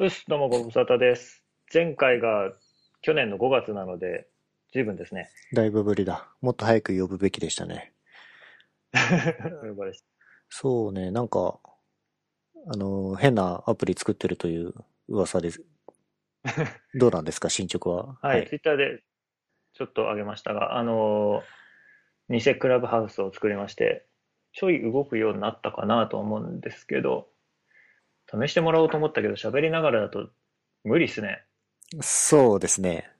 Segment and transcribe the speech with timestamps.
[0.00, 1.42] うっす、どうもご無沙汰です。
[1.74, 2.52] 前回が
[3.02, 4.28] 去年の5月なので、
[4.72, 5.28] 十分ですね。
[5.52, 6.28] だいぶぶりだ。
[6.40, 7.92] もっと早く呼ぶべきでしたね。
[9.68, 10.04] 呼ばれし
[10.50, 11.58] そうね、なんか、
[12.68, 14.72] あの、変なアプリ作ってるという
[15.08, 15.64] 噂です。
[16.94, 18.20] どうなんですか、進捗は？
[18.22, 19.02] はい、ツイッターで
[19.72, 24.06] ちょっと上げましたが、あのー、偽クラブハウスを作りまして、
[24.52, 27.28] ちょい動くようになったかなと思うんですけど、
[28.30, 30.28] 試してもらおうと思ったけど、喋りながらだと
[30.84, 31.42] 無理っすね。
[32.00, 33.10] そうですね。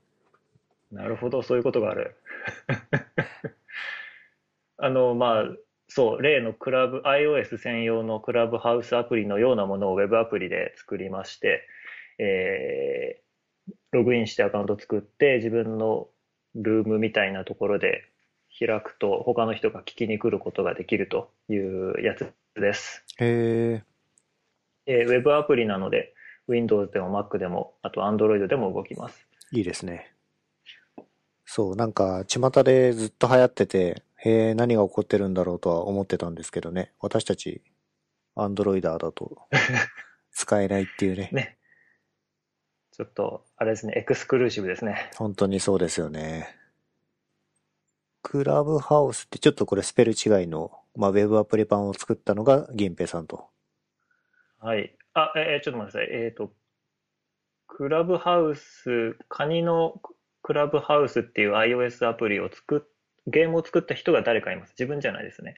[0.93, 2.17] なるほど、そういうことがある。
[4.77, 5.45] あの、まあ、
[5.89, 11.67] そう、例のクラブ、iOS 専用のクラブハウスアプリのようなものを Web アプリで作りまして、
[12.19, 16.09] えー、ログインしてアカウント作って、自分の
[16.55, 18.05] ルームみたいなところで
[18.59, 23.05] 開くと、他の人が聞きに来ることができるというやつです。
[23.19, 26.15] へえー、Web アプリなので、
[26.49, 29.27] Windows でも Mac でも、あと Android でも動きます。
[29.53, 30.15] いいですね。
[31.45, 36.93] そう、なんか、巷でずっと流行ってて、へえ、何が起こってるんだろうとは思ってたんですけどね。
[37.01, 37.63] 私たち、
[38.35, 39.49] アンドロイダーだと、
[40.33, 41.31] 使えないっていうね。
[41.33, 41.59] ね。
[42.93, 45.11] ちょっと、あれですね、エクスクルーシブですね。
[45.17, 46.55] 本当にそうですよね。
[48.23, 53.49] クラブハウスってちょっとこれスペル違いの、まあ、ウェブアプリ版を作ったのが銀平さんと。
[54.61, 54.95] はい。
[55.15, 56.23] あ、えー、ちょっと待ってください。
[56.25, 56.53] えっ、と、
[57.67, 60.01] クラブハウス、カニの
[60.43, 62.81] クラブハウスっていう iOS アプリを作っ、
[63.27, 64.71] ゲームを作った人が誰かいます。
[64.71, 65.55] 自分じゃないですね。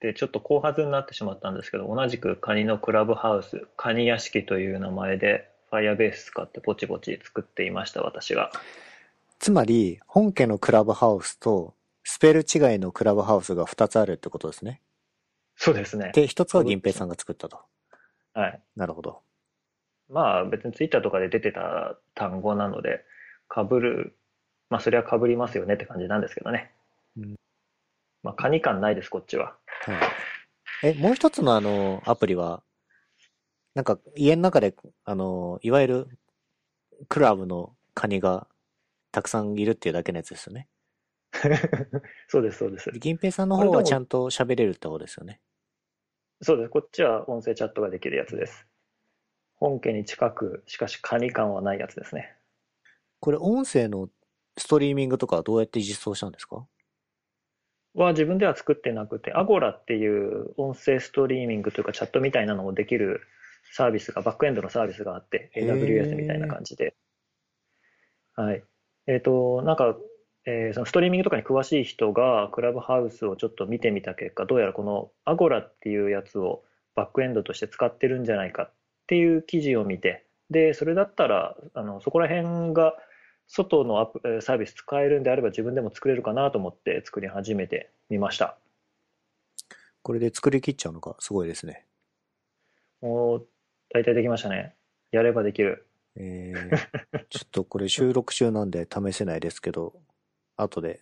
[0.00, 8.52] で、ちょっと後発になってしまったんですけど、同じくカニのクラブハウス、カニ屋敷という名前で、Firebase 使ってポチポチ作っていました、私が。
[9.38, 14.82] つまり、本家のクラブハウスと、スペル違いのクラブハウスが2つあるってことですね。
[15.56, 16.12] そうですね。
[16.14, 17.60] で、1つは銀平さんが作ったと。
[18.34, 18.60] はい。
[18.76, 19.22] なるほど。
[20.08, 23.04] まあ別にツイッターとかで出てた単語なので、
[23.52, 24.16] 被る、
[24.70, 26.72] まあそれは被りますよねって感じなんですけどね。
[27.16, 27.34] うん、
[28.22, 29.54] まあ、カニ感ないです、こっちは。
[29.82, 29.94] は
[30.88, 32.62] い、え、もう一つのあの、アプリは、
[33.74, 34.74] なんか家の中で、
[35.04, 36.08] あの、いわゆる
[37.08, 38.46] クラブのカニが
[39.12, 40.68] たくさんいるっていうだけのやつですよね。
[42.28, 42.90] そうです、そうです。
[42.92, 45.40] 銀平さんの方はちゃんと喋れるってことですよね。
[46.42, 46.68] そうです。
[46.68, 48.66] こっちは音声チャットができるやつです。
[49.56, 52.34] 本家に近く、しかしカニ感はないやつですね。
[53.20, 54.08] これ音声の
[54.58, 56.66] ストリーミングとかはどうやって実装したんですか？
[57.94, 63.20] は自分では作ってなくて、アゴラっていう音声ストリーミングというかチャットみたいなのもできる
[63.72, 66.94] サービスが、バックエンドのサービスがあって、AWS みたいな感じで。
[68.34, 68.64] はい。
[69.06, 69.96] えっ、ー、と、なんか、
[70.46, 76.62] えー、そのストリーミングとかに詳しい人がクラブハウスをちょっと見てみた結果、どうやらこのアゴラっていうやつを
[76.94, 78.72] バックエンドとして使ってるんじゃないかっ
[79.06, 82.94] ていう記事を見て、で、それだったら、あの、そこら辺が
[83.46, 88.56] 外のアプサービス使えるんであれば自分でも作れるかなと思って作り始めてみました。
[90.02, 91.86] これで作り切っちゃうのか、すごいですね。
[93.00, 93.46] もう、
[93.90, 94.74] 大体できましたね。
[95.10, 95.86] やればできる。
[96.16, 99.94] えー、ちょっとこれ収録中なんで試せないですけど、
[100.56, 101.00] 後で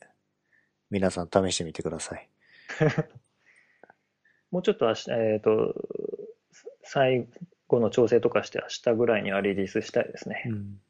[0.90, 2.28] 皆さん試してみてください。
[4.50, 5.74] もうちょっと明日、えっ、ー、と、
[6.82, 7.26] 最
[7.68, 10.44] 後の調整とかして明日ぐらいにはリリースしたいですね。
[10.46, 10.80] うん、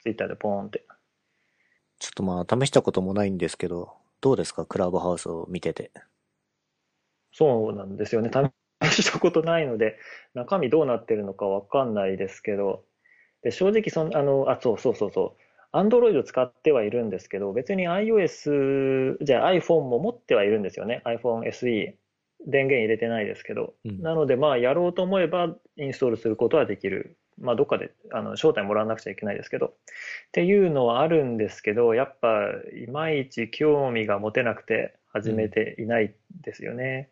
[0.00, 0.84] ツイッターでポーンって。
[2.00, 4.66] ちょっとまあ試したこともないんですけど、どうですか？
[4.66, 5.92] クラブハウスを見てて。
[7.32, 8.30] そうなんですよね。
[8.82, 9.96] 試したことないので、
[10.34, 12.84] 中身どうなってるのかわかんないですけど、
[13.42, 15.41] で正直そん、あの、あ、そうそうそうそう。
[15.72, 21.02] アンドロイド使ってはいるんですけど、別に iOS、じゃあ iPhone も持ってはいるんですよね。
[21.04, 21.94] iPhone SE。
[22.46, 23.74] 電源入れてないですけど。
[23.84, 27.16] うん、なので、まあ、やろうと思えばインストールすることはできる。
[27.38, 29.66] まあ、どっかで、あの、招待もらわなくちゃいけないですけど。
[29.66, 29.70] っ
[30.32, 37.10] ていうのはあるんですけど、やっぱ、いまいち興味が持てなくて始めていないですよね。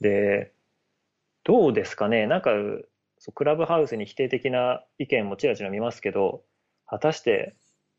[0.00, 0.52] うん、で、
[1.44, 2.52] どうですかねなんか、
[3.34, 6.42] クラブハウスに否定的な意見もちらちら見ますけど、
[6.86, 7.54] 果たして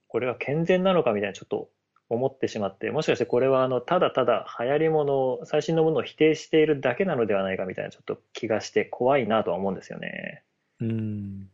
[0.10, 1.70] これは健全なのかみたいなちょっと
[2.10, 10.44] 思ってしまって、もしかしてこれはあのただただ流行り物、最新のものを否定しているだけなのではないかみたいなちょっと気がして怖いなとは思うんですよね。
[10.82, 11.50] うん。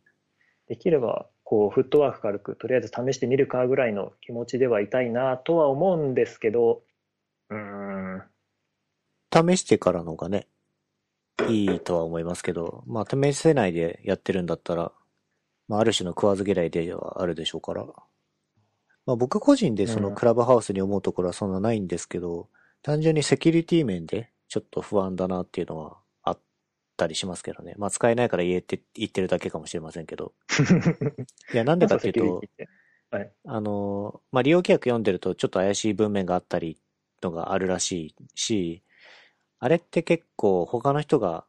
[0.68, 6.82] できればこうフットワーク軽くとりあえず試してみるかぐらいの気持ちではいたいなとは思うんですけど、
[7.50, 8.24] うーん。
[9.32, 10.48] 試してからのがね、
[11.50, 14.94] いいとは思いますけど、まあ試せないでやってるんだったら、
[15.68, 17.86] まあある種の食わず嫌いではあるでしょうから。
[19.06, 22.46] まあ僕個人でそのクラブハウスに思うところはそんなないんですけど、うん、
[22.82, 26.40] 単純にセキュリティ面でちょっと不安だなっていうのはあっ
[26.98, 27.76] たりしますけどね。
[27.78, 30.34] まあ使えないから言えて、言ってるだけかもしれませんけど。
[31.54, 32.42] いや、なんでかっていうと、
[33.12, 36.80] はい、あの、まあ利用規約読んでるとちょっと怪しい文面があったり
[37.22, 38.84] のがあるらしいし、
[39.60, 41.46] あれって結構他の人が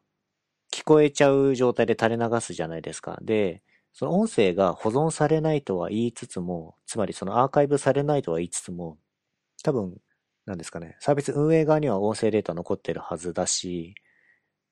[0.71, 3.17] 聞こえちゃう状態で垂れ流すじゃないですか。
[3.21, 3.61] で、
[3.97, 8.99] その音声が保存されないとは言いつつも、つまりそのアーカイブされないとは言いつつも、
[9.63, 9.97] 多分、
[10.45, 13.95] なんですかね、サービス運営側には音声データ残ってるはずだし、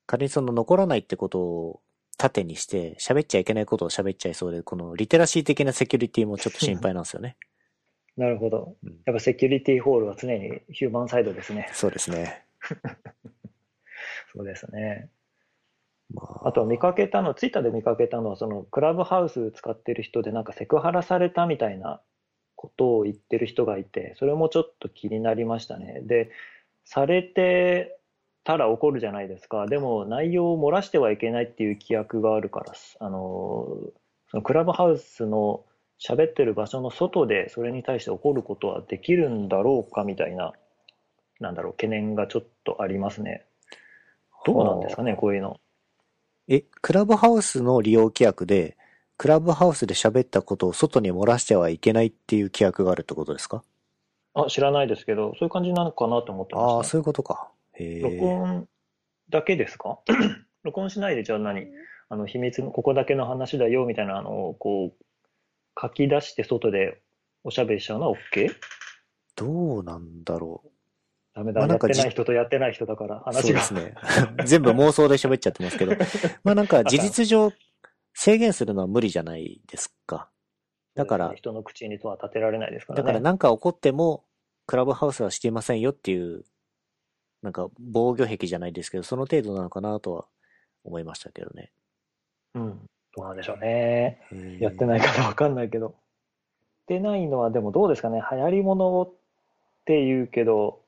[0.05, 1.81] 仮にその残らないってことを
[2.19, 7.35] 盾にして喋っちゃいけないことを喋っちゃいそうで、このリテラシー的なセキュリティもちょっと心配なんですよね。
[8.15, 8.75] なるほど。
[9.05, 11.67] やっぱセキュリティホールは常にヒューマンサイドですね。
[11.73, 12.45] そうですね。
[14.31, 15.09] そうですね。
[16.43, 22.01] あとは見かけたの、ツイッターで見かけたのは、そのクラブハウス使ってる人でなんかセクハラされたみたいな
[22.55, 26.01] ことを言ってる人がいて、それもちょっと気になりましたね。
[26.03, 26.29] で、
[26.83, 27.97] されて
[28.43, 29.65] たら怒るじゃないですか。
[29.65, 33.67] でも内容を漏らしてはいけないっていう規約があるから、あの、
[34.29, 35.65] そのクラブハウスの
[35.99, 40.53] 喋ってる場所の外でそれに対して怒ることはできるんだろうかみたいな、
[41.39, 43.45] なんだろう、懸念がちょっとありますね。
[44.45, 45.59] どうなんですかね、こういうの。
[46.47, 48.77] え、クラブハウスの利用規約で、
[49.17, 53.63] クラブハウスで喋ったことを外に漏らしてはいけないっていう規約があるってことですか？
[54.33, 56.73] あ、知らないですけど、そういう感じなのかなと思ってました。
[56.75, 57.49] ああ、そういうことか。
[57.73, 58.67] へ録音
[59.29, 59.99] だけですか？
[60.63, 61.67] 録音しないで、じゃあ何？
[62.09, 65.05] あの、秘密の、ここだけの話だよ、みたいなのを、こう、
[65.81, 67.01] 書き出して外で
[67.43, 68.51] おしゃべりしちゃうのは OK?
[69.35, 70.69] どうなんだろう。
[71.35, 73.61] ダメだ、まあ、やってない人とやってない人だから話が。
[73.61, 73.95] そうですね。
[74.47, 75.91] 全部妄想で喋っちゃってますけど。
[76.43, 77.51] まあなんか 事実上
[78.13, 80.29] 制限するのは無理じゃないですか。
[80.95, 81.33] だから。
[81.35, 83.03] 人の口にとは立てられないですからね。
[83.03, 84.23] だからなんか起こっても、
[84.65, 86.45] クラブハウスはしていませんよっていう、
[87.41, 90.25] なんか防御壁じゃないですけど、その程度なのかなとは
[90.85, 91.73] 思いましたけどね。
[92.53, 92.89] うん。
[93.13, 94.21] どうなんでしょうね。
[94.59, 95.89] やってないからわかんないけど。
[95.89, 95.93] っ
[96.87, 98.23] てないのはでもどうですかね。
[98.31, 99.13] 流行り物っ
[99.83, 100.84] て言うけど、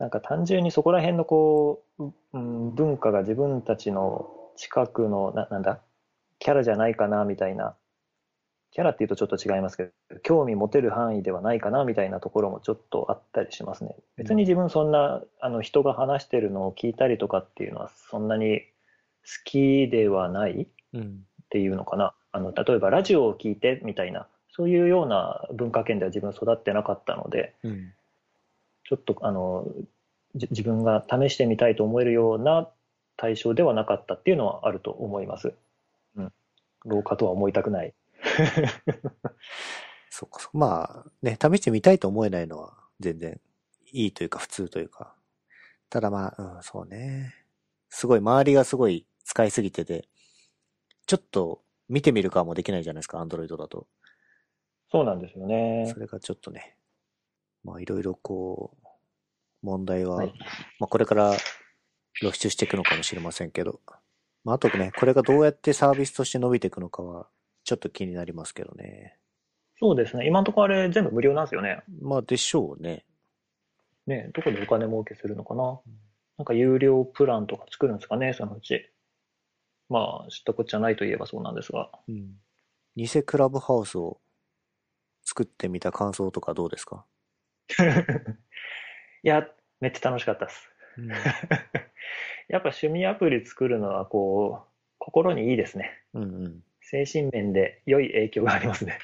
[0.00, 5.80] なんか単純にそこら辺のこう、うん、文化が自分たちの近くのな、なんだ、
[6.38, 7.76] キャラじゃないかなみたいな、
[8.70, 9.90] キャラっていうとちょっと違いますけど、
[10.22, 13.94] 興味持てる範囲ではないかなみたいなところもちょっとあったりしますね。
[14.16, 18.64] 別に自分そんな、あの人が話してるのを聞いたりとかっていうのはそんなに好
[19.44, 21.00] きではないっ
[21.50, 22.14] ていうのかな。
[22.32, 27.92] あの例えばラジオを聞いてみたいな、そういうような文化圏では自分育ってなかったので、うん
[28.90, 29.68] ちょっとあの
[30.34, 32.68] 自分が試してみたいと思えるような
[33.16, 35.54] 対象ではなかったっていうのはあると思います。
[36.16, 36.32] うん。
[36.84, 37.94] 老化とは思いたくない。
[40.10, 43.40] そうか、まあね、試してみたいと思えないのは全然
[43.92, 45.14] いいというか普通というか。
[45.88, 47.32] ただまあ、うん、そうね。
[47.90, 50.08] すごい、周りがすごい使いすぎてて、
[51.06, 53.86] ちょっと見てみるかもできないじゃないですか、アンドロイドだと。
[54.90, 55.86] そうなんですよね。
[55.92, 56.76] それがちょっとね、
[57.62, 58.79] まあいろいろこう、
[59.62, 60.34] 問題は、はい、
[60.78, 61.34] まあこれから
[62.20, 63.80] 露出していくのかもしれませんけど、
[64.44, 67.28] まああとね、これがどうやってサービスとして伸びていくのかは、
[67.64, 69.16] ちょっと気になりますけどね。
[69.78, 70.26] そうですね。
[70.26, 71.82] 今のところあれ全部無料なんですよね。
[72.00, 73.04] まあでしょうね。
[74.06, 75.80] ねどこでお金儲けするのかな。
[76.36, 78.90] なんか有料プランとか作るんですかね、そのうち。
[79.88, 81.90] まあ、知ったこっちゃないといえばそうなんですが。
[82.08, 82.36] うん。
[82.96, 84.20] 偽クラブハウスを
[85.24, 87.04] 作ってみた感想とかどうですか？
[89.22, 89.46] いや、
[89.80, 90.70] めっちゃ楽しかったです。
[90.98, 91.20] うん、 やっ
[92.62, 96.02] ぱ趣味アプリ作るのはこう、心にいいですね。
[96.14, 98.98] うんうん、精神面で良い影響がありますね。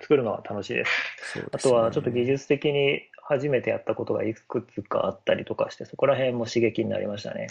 [0.00, 0.90] 作るのは楽しいです。
[1.16, 7.48] ですね、あとはちょっと技術的に初めてやったことがいくつかあったりとかして、そこら辺も刺激になりましたね。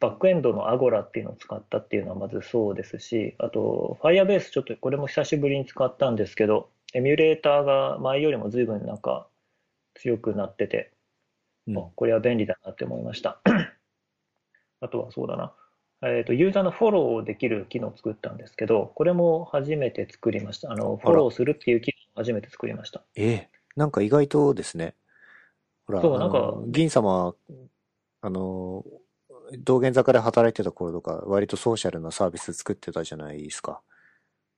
[0.00, 9.28] バックエンドのアゴラっていうのを使ったっていうのはまずそうですし、あと Firebase ちょっとこれも久しぶりに使ったんですけど、エミュレーターが前よりも随分なんか
[9.98, 10.92] 強くなってて、
[11.66, 13.40] うん、これは便利だなって思いました。
[14.80, 15.54] あとはそうだな。
[16.02, 20.70] えっ、ー、と、ユーザーのフォローできる機能を作ったんですけど、これも初めて作りました。
[20.70, 23.02] あの、フォローするっていう機能を初めて作りました。
[23.16, 24.94] ええー、なんか意外とですね。
[25.86, 27.34] ほら、そう、なんか、銀様、
[28.20, 28.84] あの、
[29.58, 33.80] 道玄坂で働いてた頃とか、割とソーシャルなサービス作ってたじゃないですか。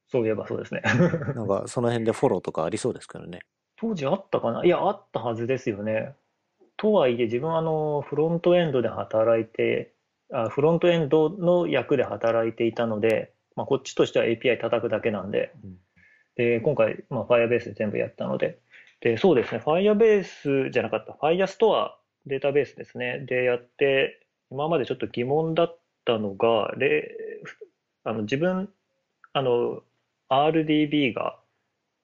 [0.09, 0.83] そういえばそうですね。
[1.35, 3.41] なんか、その辺でフォローとかありそうですけどね。
[3.81, 4.65] 当時あったかな？
[4.65, 6.15] いや、あったはずですよね。
[6.77, 9.93] とはいえ、自分はあの、フロントエンドで働いて、
[10.33, 15.79] あフロントエンドの役で働いていたので、まあ、こっちとしては API 叩くだけなんで、うん、
[16.37, 18.59] で、今回、まあ、Firebase で全部やったので、
[19.01, 21.91] で、そうですね、Firebase じゃなかった、Firestore
[22.27, 24.21] データベースですね、でやって、
[24.51, 27.17] 今までちょっと疑問だったのが、れ
[28.05, 28.69] あの自分、
[29.33, 29.83] あの、
[30.29, 31.40] RDB が、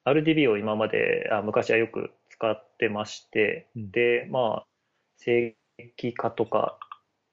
[0.06, 4.66] RDB を今まで、あ昔はよく使ってまして、うんで、まあ、
[5.18, 5.56] 正
[5.98, 6.78] 規化とか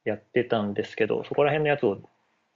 [0.06, 2.02] やってたんですけど、そこら辺のやつを、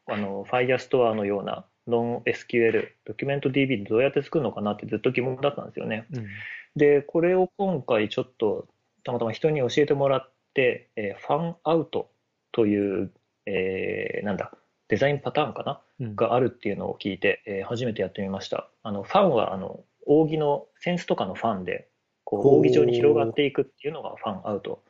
[0.08, 6.06] あの、Firestore のような Non-SQL、ドキュメント DB でどうやって作るのかなってずっと疑問だったんですよね。
[6.14, 6.28] うん。
[6.76, 8.68] で、これを今回ちょっと
[9.04, 12.10] たまたま人に教えてもらって、えーファンアウト
[12.52, 13.12] という、
[13.46, 14.52] えーなんだ、
[14.90, 15.82] デザインパターンかな？
[16.00, 16.16] うん。
[16.16, 18.70] があるっていうのを聞いて、えー初めてやってみました。
[18.84, 21.88] あの、ファンは、あの、扇の、センスとかのファンで、
[22.24, 24.84] こほうう、扇状に広がっていくっていうのがファンアウト。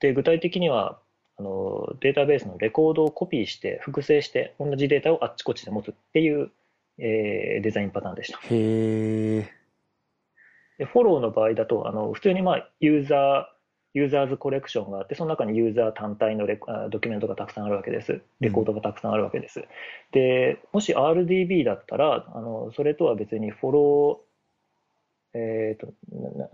[0.00, 0.98] で、具体的には、
[1.38, 6.50] あの、データベースのレコードをコピーして、複製して、同じデータをあっちこっちで持つっていう、
[6.98, 8.38] えーデザインパターンでした。
[8.38, 9.48] へえ。
[10.78, 13.52] で、フォローの場合だと、あの、普通にまあ、ユーザー、
[13.94, 16.58] ユーザーズコレクションがあって、その中にユーザー単体のレ
[16.90, 18.22] ドキュメントがたくさんあるわけです。
[18.40, 19.64] レコードがたくさんあるわけです。
[20.12, 24.31] で、もし RDB だったら、あの、それとは別にフォロー、
[25.34, 26.50] えっと、なな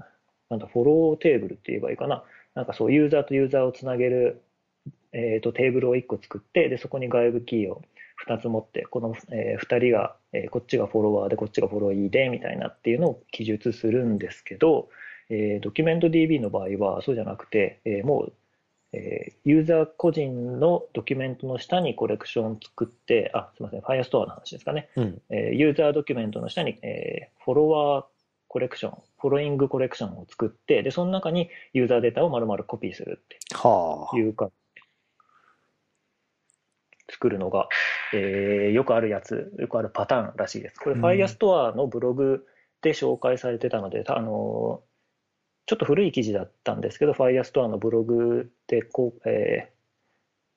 [0.50, 2.24] なんだ、フォローテーブルって言えばいいかな。
[2.54, 4.42] なんかそう、ユーザーとユーザーをつなげる、
[5.12, 7.82] えっと、テーブルを1個作って、で、そこに外部キーを
[8.26, 14.88] 2つ持って、この、え2人が、えーこっちがフォロワーで、こっちがフォローイーで、みたいなっていうのを記述するんですけど、
[15.30, 18.32] えードキュメント DB の場合はそうじゃなくて、えーもう、
[18.92, 24.88] えーユーザー個人のドキュメントの下にコレクションを作って、あ、すみません、Firestore の話ですかね。
[24.96, 25.22] うん。
[25.30, 28.04] えーユーザードキュメントの下に、えーフォロワー
[28.48, 34.16] コレクション、フォローイングコレクションを作って、で、その中にユーザーデータを丸々コピーするってはあ。
[34.16, 34.50] いうか、
[37.10, 37.68] 作るのが、
[38.14, 40.78] えーよくあるやつ、よくあるパターンらしいです。
[40.80, 42.46] これ、うん Firestore のブログ
[42.82, 44.88] で紹介されてたので、たあのー
[45.66, 49.78] ちょっと古い記事だったんですけど、Firestore のブログでこう、えー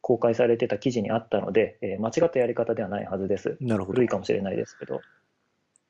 [0.03, 3.57] 公開されてた記事にあったので、えー間違ったやり方ではないはずです。
[3.59, 4.07] なるほど古い。
[4.07, 5.01] かもしれないですけど。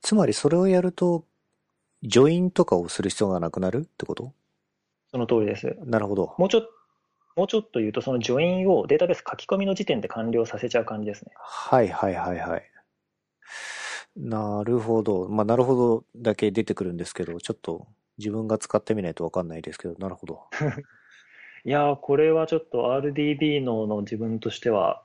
[0.01, 1.25] つまりそれをやると、
[2.03, 3.79] ジョインとかをする必要がなくなる？
[3.79, 4.33] ってこと？
[5.11, 5.75] その通りです。
[5.85, 6.35] なるほど。
[6.37, 6.69] もうちょっと、
[7.35, 11.31] もうちょっと言うと、そのジョインをデータベース書き込みの時点で完了させちゃう感じですね。
[11.37, 12.63] はいはいはいはい。
[14.15, 15.29] なるほど。
[15.29, 20.41] まあ、なるほどだけ出てくるんですけど、ちょっと自分が使ってみないとわかんないですけど、なるほど。
[21.63, 25.03] いやー、これはちょっと RDB のの自分としては、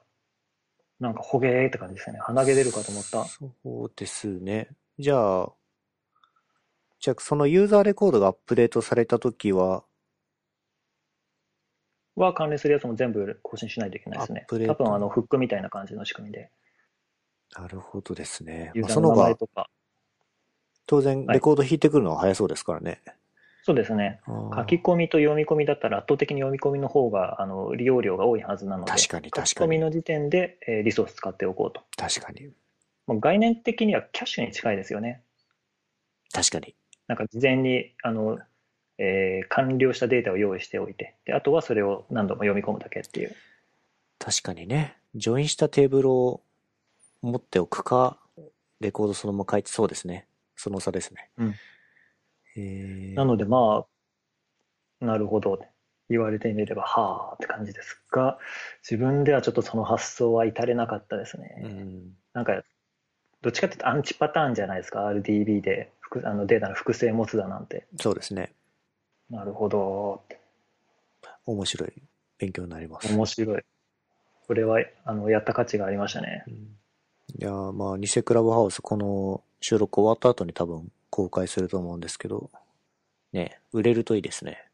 [0.99, 2.19] なんかほげーって感じですね。
[2.21, 3.25] 鼻毛出るかと思った。
[3.25, 3.53] そ
[3.85, 4.69] うですね。
[4.99, 5.53] じゃあ、
[7.07, 9.85] じゃあそのユーザーレコードがアップデートされたときは、
[12.17, 14.45] は関連するやつも全部更新しないといけないですね。
[14.49, 16.51] 多分あのフックみたいな感じの仕組みで、
[17.57, 18.73] なるほどですね。
[18.75, 19.69] まあその方が前とか。
[20.85, 23.01] 当然はいレコード弾いてくるのは早そうですからね。
[23.63, 24.19] そうですね。
[24.27, 31.83] 書き込みと読み込みだったら圧倒的に読み込みの方があの利用量が多いはずなので、確かに確かに書き込みの時点で、えーリソース使っておこうと。
[31.97, 32.51] 確かに。
[33.21, 35.23] 概念的にはキャッシュに近いですよね。
[36.33, 36.75] 確かに。
[37.09, 38.39] なんか事前にあの、
[38.99, 43.35] えー完了したデータを用意しておいて、であとはそれを何度も読み込むだけっていう。
[44.19, 44.97] 確かにね。
[45.15, 46.43] ジョインしたテーブルを
[47.23, 48.19] 持っておくか、
[48.81, 50.27] レコードそのまま書いてそうですね。
[50.57, 51.31] その差ですね。
[51.39, 51.55] うん
[52.57, 53.85] えーなのでま
[55.01, 55.59] あ、なるほど。
[56.09, 58.39] 言われてみれば、はあって感じですが、
[58.83, 61.63] 自分ではちょっとその発想は至れなかったですね。
[61.65, 62.63] うんなんか、
[63.43, 67.87] どっちかっていうとアンチパターンじゃないですか、RDB で複あのデータの複製持つだなんて。
[68.01, 68.53] そうですね。
[69.31, 70.23] なるほど。
[71.47, 71.93] 面白い。
[72.39, 73.13] 勉強になります。
[73.13, 73.63] 面白い。
[74.47, 76.45] これは、あの、やった価値がありましたね。
[76.47, 76.77] うん
[77.39, 82.51] いやーまあ、偽クラブハウス、この収録終わった後に多分公開すると思うんですけど、
[83.33, 84.65] ね、売れるといいですね。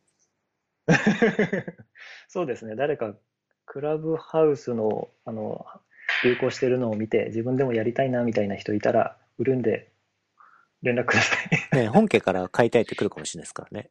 [2.29, 2.77] そうですね。
[2.77, 3.17] 誰か、
[3.67, 5.67] クラブハウスの、あの、
[6.23, 9.91] 流行してるのを見て、自分でもやりたいなみたいな人いたら、売るんで、
[10.83, 11.37] 連絡くださ
[11.73, 11.77] い。
[11.77, 13.91] ね、本家から買いたいってくるかもしれないですからね。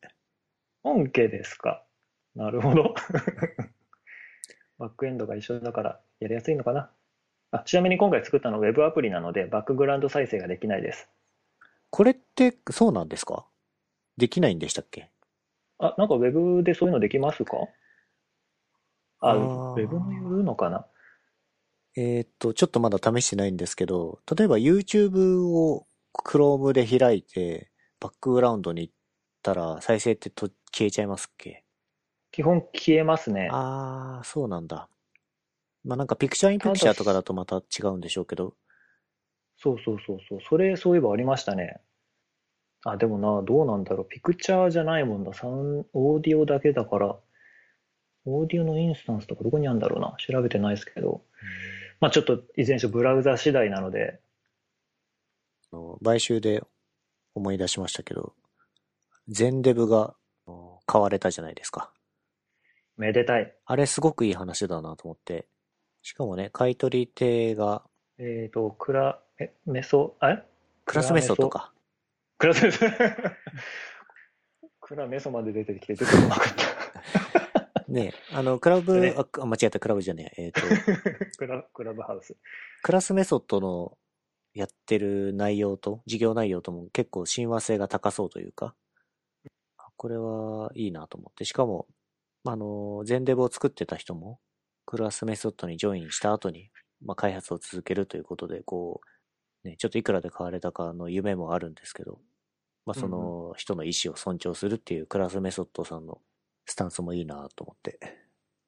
[0.83, 1.85] 本家ですか。
[2.35, 2.93] なるほど。
[4.77, 6.91] バックエンドが一緒だから、やりやすいのかな。
[7.51, 11.09] あ、ちなみに今回作ったのは Web アプリなので、バックグラウンド再生ができないです。
[11.89, 13.45] これってそうなんですか？
[14.17, 15.11] できないんでしたっけ？
[15.77, 17.57] あ、なんか Web でそういうのできますか？
[19.19, 19.35] あ、
[19.75, 20.85] Web もよるのかな？
[21.97, 28.93] えーっと、ちょっとまだ試してないんですけど、例えば YouTube を Chrome で開いて、バックグラウンドに行っ
[29.41, 31.63] たら再生ってと消えちゃいますっけ？
[32.31, 33.49] 基本消えますね。
[33.51, 34.89] ああ、そうなんだ。
[35.83, 38.55] まあなんかピクチャーインピクチャーとかだとまた違うんでしょうけど。
[39.57, 40.39] そうそうそうそう。
[40.47, 41.81] それ、そういえばありましたね。
[42.83, 44.07] あ、でもな、どうなんだろう。
[44.09, 45.33] ピクチャーじゃないもんだ。
[45.33, 47.15] サウン、オーディオだけだから、
[48.25, 50.15] オーディオのインスタンスとかどこにあるんだろうな。
[50.17, 51.21] 調べてないですけど。
[51.99, 54.19] まあちょっといずれにしろブラウザ次第なので、
[56.03, 56.63] 買収で
[57.35, 58.33] 思い出しましたけど、
[59.27, 60.15] 全デブが
[60.85, 61.91] 買われたじゃないですか。
[62.97, 63.53] めでたい。
[63.65, 65.47] あれすごくいい話だなと思って。
[66.01, 67.83] しかもね、買い取り手が
[68.23, 70.43] えっ、と、クラ、え、メソ、あれ？
[70.85, 71.73] クラスメソとか。
[72.37, 72.85] クラスメソ？
[74.79, 76.53] クラメソまで出てきて出てこなかっ
[77.73, 77.85] た。
[77.91, 80.43] ね、あの、クラブ、ねあ、あ間違えた、クラブじゃねえ。
[80.43, 80.61] えっ、と、
[81.37, 82.35] クラクラブハウス。
[82.83, 83.97] クラスメソッドの
[84.53, 88.75] やってる内容と、事業内容とも結構親和性が高そうというか、
[89.77, 91.87] あこれはいいなと思って、しかも、
[92.45, 94.39] あの、 Zenn.dev を作ってた人も、
[94.85, 96.69] クラスメソッドにジョインした後に、
[97.03, 99.01] まあ、開発を続けるということで、こ
[99.63, 102.19] う、ね、ちょっといくらで買われたかの夢もあるんですけど、
[102.85, 106.19] まあ、その人の意思を尊重するっていうクラスメソッドさんの
[106.65, 107.99] スタンスもいいなと思って。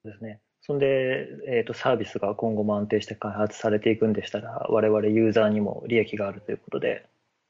[0.03, 0.39] ですね。
[0.65, 7.05] そんで、えっ、と、サービスが今後も安定して開発されていくんでしたら、我々ユーザーにも利益があるということで、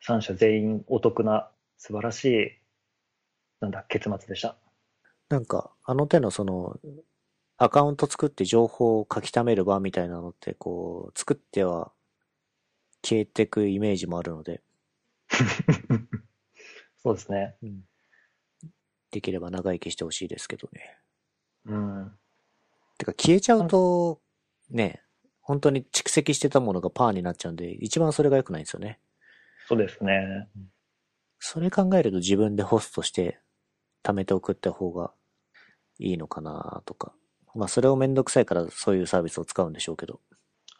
[0.07, 2.51] 3社全員お得な素晴らしい、
[3.61, 4.57] なんだ、結末でした。
[5.29, 6.79] なんか、あの手のその、
[7.57, 11.91] アカウント作って情報を書き溜める場みたいなのって、こう、作っては
[13.03, 14.63] 消えてくイメージもあるので、
[16.97, 17.55] そうですね。
[17.61, 17.83] うん
[19.11, 20.97] できれば長生きしてほしいですけどね。
[21.67, 22.11] うん。
[22.97, 24.21] てか、消えちゃうと、
[24.69, 25.01] ね、
[25.41, 28.99] 本当に蓄積してたものがパーになっちゃうんで、一番それが良くないんですよね。
[29.67, 30.47] そうですね。
[31.39, 33.39] それ考えると自分でホストして
[34.03, 35.11] 貯めておくって方が
[35.99, 37.13] いいのかなとか。
[37.55, 40.19] まあ、それをめんどくさいからそういうサービスを使うんでしょうけど。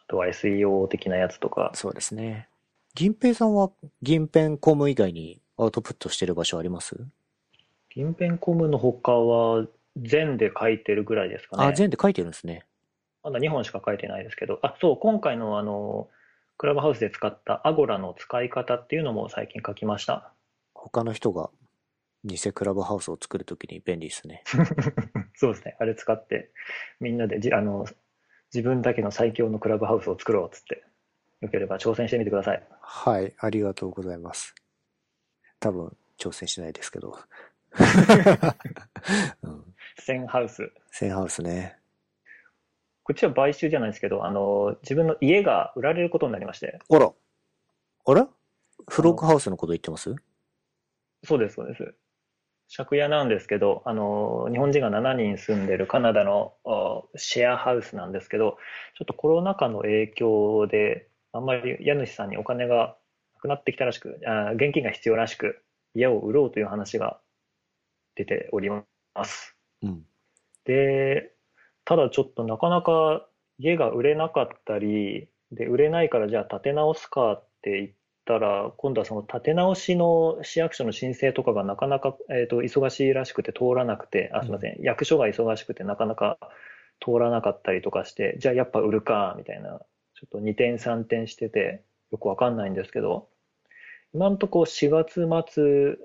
[0.06, 2.48] あとは SEO 的なやつとか、そうですね。
[2.94, 3.70] 銀平さんは
[4.02, 6.96] 銀ペンコム以外にアウトプットしてる場所あります、
[7.94, 9.66] 銀ペンコムの他は
[9.96, 11.66] 全で書いてるぐらいですかね。
[11.66, 12.64] あ、全で書いてるんですね。
[13.22, 16.08] まだ2本しか書いてないですけど、あ、そう、今回のあの、
[16.56, 20.32] クラブハウスで使ったアゴラの使い方っていうのも最近書きました。
[20.74, 21.50] 他の人が
[22.24, 24.42] 偽クラブハウスを作るときに便利ですね。
[25.34, 25.76] そうですね。
[25.78, 26.50] あれ使って、
[27.00, 27.86] みんなでじ、あの、
[28.52, 30.84] 自分だけの最強のクラブハウスを作ろうっつって、
[31.40, 32.62] よければ挑戦してみてください。
[32.80, 34.54] はい、ありがとうございます。
[35.60, 37.18] 多分、挑戦しないですけど。
[39.42, 40.70] うん、センハウス。
[40.90, 41.76] センハウスね。
[43.02, 46.78] こっちは買収じゃないですけど、あの、自分の家が売られることになりまして。
[46.88, 47.12] あら
[48.06, 48.26] あれ？
[48.88, 50.14] フロックハウスのこと言ってます？
[51.24, 51.94] そうです、そうです。
[52.76, 58.56] 借家なんですけど、あの、日本人が7人住んでるカナダのおシェアハウスなんですけど、
[58.96, 62.96] ちょっとコロナ禍の影響で、あんまり家主さんにお金が
[63.34, 65.62] なくなってきたらしく、あ現金が必要らしく、
[65.94, 67.20] 家を売ろうという話が
[68.16, 68.84] 出ておりま
[69.24, 69.53] す。
[69.84, 70.06] うん。
[70.64, 71.32] で、
[71.84, 73.26] ただちょっとなかなか
[73.58, 77.90] 家が売れなかったり、で、売れないからじゃあ建て直すかって言っ
[78.24, 86.38] たら、今度はその建て直しの市役所の申請とかがなかなか、えーと、忙しいらしくて通らなくて、あ、すみません、役所が忙しくてなかなか
[87.00, 89.80] 通らなかったりとかして、じゃあやっぱ売るか、みたいな、
[90.14, 93.28] ちょっと二転三転してて、よくわかんないんですけど、
[94.14, 95.96] 今んとこ4月末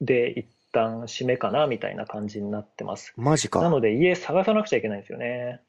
[0.00, 0.46] で一
[0.76, 3.14] 旦締めかな、みたいな感じになってます。
[3.16, 3.60] マジか。
[3.60, 5.60] なので家探さなくちゃいけないんですよね。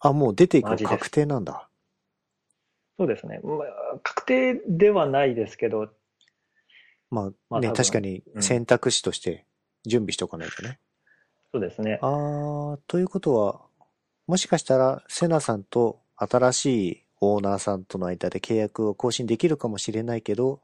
[0.00, 1.68] あ、もう出ていく確定なんだ。
[2.98, 3.40] そうですね。
[3.42, 5.88] まあ、確定ではないですけど、
[7.10, 9.46] まあね、まあ多分確かにうん選択肢として
[9.86, 10.78] 準備しておかないとね。
[11.52, 11.98] そうですね。
[12.02, 13.60] あー、ということは、
[14.26, 20.58] もしかしたら、セナさんと新しいオーナーさんとの間で契約を更新できるかもしれないけど、っ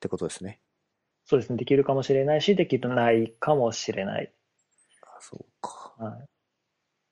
[0.00, 0.60] てことですね。
[1.32, 1.56] そうですね。
[1.56, 4.30] できるかもしれないし、できないかもしれない。
[5.00, 5.94] あそうか。
[5.98, 6.24] はい。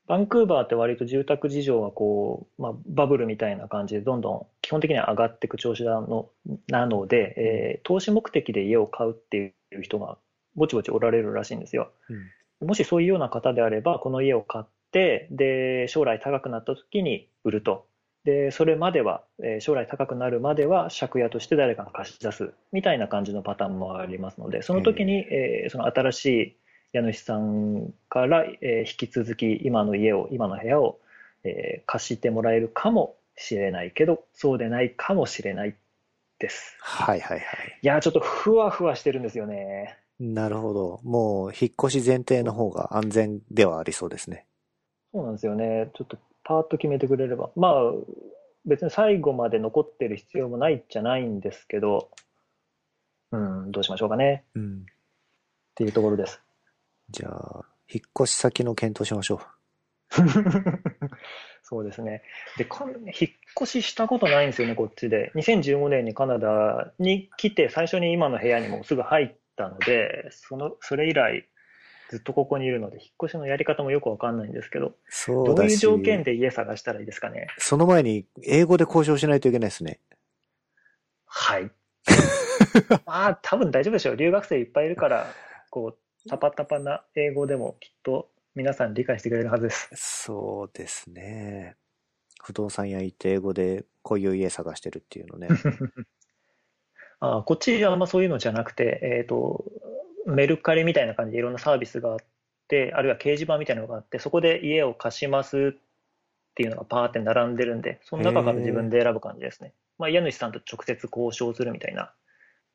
[0.06, 6.28] バンクーバーって割と住宅事情がこう、まあ、バブルみたいな感じでどんどん基本的には上がっていく調子なの
[6.68, 10.18] なので、えー投資目的で家を買うっていう人が
[10.54, 11.90] ぼちぼちおられるらしいんですよ。
[12.61, 12.68] うん。
[12.68, 17.87] もしそういうような方であれば、この家を買って、で、将来高くなった時に売ると。
[18.24, 26.56] で、それまでは、えー将来高くなるまでは借家として誰かが貸し出すみたいな感じのパターンもありますので、その時に、えーその新しい
[26.92, 30.98] 家主さんから、えー引き続き今の家を、今の部屋を、
[31.44, 35.74] えー貸してもらえるかもしれないけど、そうでないかもしれない
[36.38, 36.76] です。
[36.80, 37.78] はいはいはい。
[37.83, 39.96] いやー、ちょっとふわふわしてるんですよね。
[40.18, 41.00] なるほど。
[41.04, 44.44] もう、引っ越し前提の方が安全ではありそうですね。
[45.12, 45.88] そうなんですよね。
[45.94, 46.18] ちょっと
[46.51, 47.51] パーッと決めてくれれば。
[47.55, 47.73] まあ、
[48.67, 52.11] 別に最後まで残ってる必要もないじゃないんですけど、
[53.31, 54.79] うん、どうしましょうかねうん。
[54.81, 54.85] っ
[55.77, 56.43] ていうところです。
[57.09, 59.41] じゃあ、引っ越し先の検討しましょ
[61.63, 62.25] そうですね。
[62.59, 63.31] で、か引っ
[63.63, 65.31] 越ししたことないんですよね、こっちで。
[65.37, 71.49] 2015年にカナダに来て、最初に今の部屋にもすぐ入ったので、その、それ以来、
[72.11, 74.94] ずっとここにいるので、引っ越しのやり方もよくわかんないんですけど、う。
[75.09, 77.46] そどういう条件で家探したらいいですかね？
[77.59, 80.01] その前に英語で交渉しないといけないですね。
[81.25, 81.70] はい。
[83.07, 84.16] まあ、多分大丈夫でしょう。
[84.16, 85.27] 留学生いっぱいいるから、
[85.70, 89.90] こう、タパタパな英語でもきっと皆さん理解してくれるはずです。
[89.94, 91.77] そうですね。
[92.42, 95.49] 不動産屋行って英語でこういう家探してるっていうのね。
[97.20, 99.64] あこっちはあんまそういうのじゃなくて、えっと、
[100.31, 102.19] メルカリみたいな感じでいろんなサービスがあっ
[102.69, 105.81] て、あるいは掲示板みたいなのがあって、そこで家を貸しますっ
[106.55, 109.73] ていうのがパーって並んでるんで、その中から自分で選ぶ感じですね。
[109.99, 112.12] まあ、家主さんと直接交渉するみたいな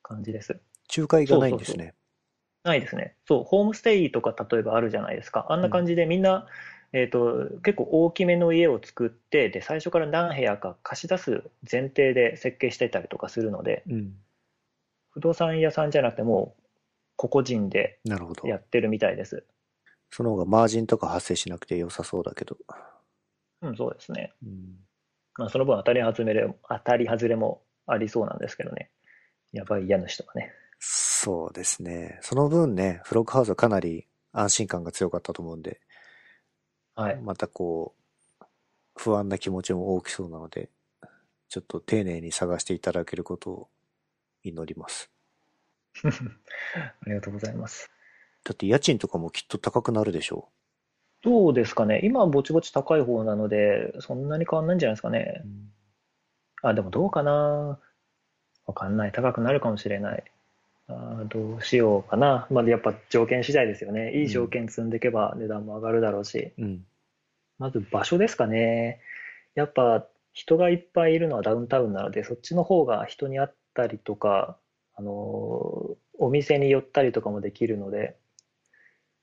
[0.04, 0.60] 感じです。
[0.96, 1.94] 仲介がないんですね。
[2.64, 3.16] ないですね。
[3.28, 5.46] そう、ホームステイとか例えばあるじゃないですか。
[5.50, 6.48] あんな感じでみんな、
[6.94, 14.14] えっと、結構大きめの家を作って、で、最初から何部屋か貸し出す前提で設計してたりとかするので、うん。
[15.12, 16.62] 不動産屋さんじゃなくてもう
[17.16, 18.48] 個々人でなるほど。
[18.48, 19.46] やってるみたいです。
[20.10, 22.58] その方がマージンとか発生しなくて良さそうだけど。
[23.62, 24.34] うん、そうですね。
[24.44, 24.76] うん、
[25.38, 28.92] まあ、その分当たり外れ、当たり外れもありそうなんですけどね。
[29.52, 30.52] やばい家主とかね。
[30.80, 32.20] そうですね。
[32.22, 35.82] その分ね、フロッグハウスはかなり安心感が強かったと思うんで、
[36.96, 37.22] はい。
[37.22, 37.96] またこ
[38.42, 38.46] う、
[38.96, 40.70] 不安な気持ちも大きそうなので、
[41.50, 43.70] ちょっと丁寧に探していただけることを
[44.44, 45.12] 祈ります。
[46.06, 47.92] ありがとうございます。
[48.44, 50.50] だって家賃とかもきっと高くなるでしょ
[51.24, 52.02] どうですかね。
[52.04, 55.42] 今はぼちぼち高い方なので、そんなに変わんないんじゃないですかね
[56.64, 56.68] う。。
[56.68, 57.80] あ、でもどうかな。
[58.68, 59.12] わかんない。
[59.12, 60.24] 高くなるかもしれない。
[60.88, 62.48] あーどうしようかな。
[62.52, 64.14] まあ、やっぱ条件次第ですよね。
[64.22, 66.54] いい条件積んでいけば値段も上がるだろうし。
[66.60, 66.86] うん。
[67.58, 69.00] まず場所ですかね。
[69.56, 74.58] やっぱ人がいっぱいいるのはダウンタウンなので、そっちの方が人に会ったりとか、
[74.96, 78.16] あのーお店に寄ったりとかもできるので、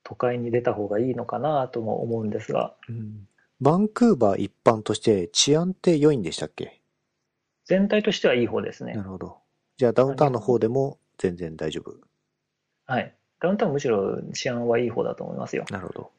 [0.05, 3.27] 都会に出た方がいいのかなとも思うんですが、うん
[3.63, 6.81] バンクーバー一般として治安って良いんでしたっけ？
[7.65, 9.05] 全体としてはいい方ですねな。
[9.05, 9.39] るほど。
[9.77, 11.95] じゃあダウンタウンの方でも全然大丈夫？
[12.87, 13.15] はい。
[13.41, 15.65] ダウンタウンむしろ治安はいい方だと思いますよ。
[15.71, 16.11] なるほど。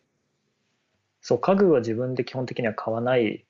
[1.22, 3.46] そう、家具は自分で基本的には買わない、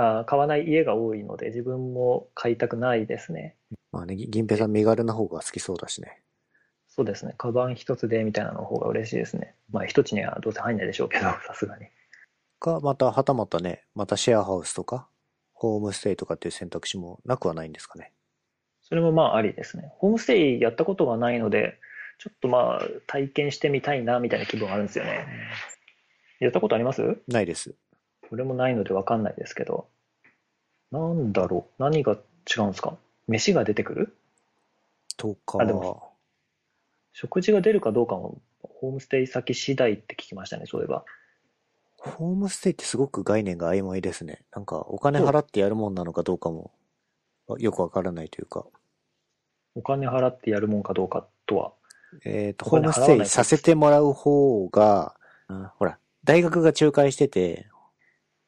[0.00, 3.56] あー買わない家が多いので、自分も買いたくないですね。
[3.90, 6.22] まあね、ぎ銀平さん身軽な方が好きそうだしね。
[6.86, 7.34] そうですね。
[7.36, 9.54] カバン一つでみたいなの方が嬉しいですね。
[9.70, 11.86] まあ一つにはどうせ入んないでしょうけど、 さすがに。
[12.60, 15.08] か、また、はたまたね、またシェアハウスとか、
[15.52, 18.12] ホームステイとかっていう選択肢もなくはないんですかね。
[18.82, 19.90] それもまあありですね。
[19.96, 21.78] ホームステイやったことがないので、
[22.18, 25.26] ちょっとまあ体験してみたいなみたいな気分があるんですよね。
[26.40, 27.20] やったことあります？
[27.28, 27.74] ないです。
[28.28, 29.86] これもないのでわかんないですけど。
[30.90, 31.82] なんだろう？
[31.82, 32.96] 何が違うんですか？
[33.26, 34.16] 飯が出てくる？
[35.16, 36.12] とかあでも
[37.12, 41.04] 食事が出るかどうかも、ホームステイ先次第って聞きましたね、そういえば。
[41.96, 44.44] ホームステイってすごく概念が曖昧ですね。
[44.54, 46.70] なんか、お金払ってやるもんなのかどうかも、
[47.58, 48.66] よくわからないというか。
[49.74, 51.72] お金払ってやるもんかどうかとは。
[52.24, 55.16] えっ、と、ホームステイさせてもらう方が、
[55.48, 57.66] うんほら、大学が仲介してて、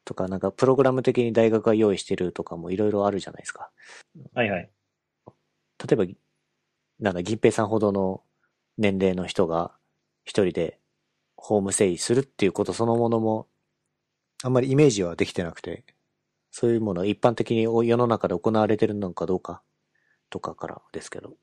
[0.05, 3.71] とか、なんか、プログラム的に大学が用意してるとかもいろいろあるじゃないですか。
[4.35, 4.71] はいはい。
[5.89, 6.05] 例えば、
[6.99, 8.23] なんだ、銀平さんほどの
[8.77, 9.73] 年齢の人が
[10.25, 10.79] 一人で
[11.37, 13.49] ホームステイするっていうことそのものも、
[14.43, 15.85] あんまりイメージはできてなくて、
[16.51, 19.63] そういうものは一般的に世の中で行われてるのかどうか
[20.31, 21.37] とかからですけど。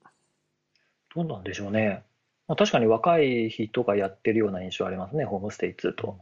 [1.16, 2.04] どうなんでしょうね。
[2.48, 6.20] まあ、確かに若い人がやってるような印象ありますね、ホームステイ2と。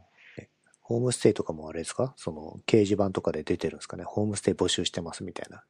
[0.88, 2.14] ホームステイとかもあれですか？
[2.16, 4.04] その掲示板とかで出てるんですかね？
[4.04, 5.64] ホームステイ募集してますみたいな。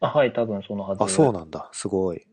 [0.00, 1.02] あ、はい、多分そのはず。
[1.02, 1.70] あ、そうなんだ。
[1.72, 2.26] すごい。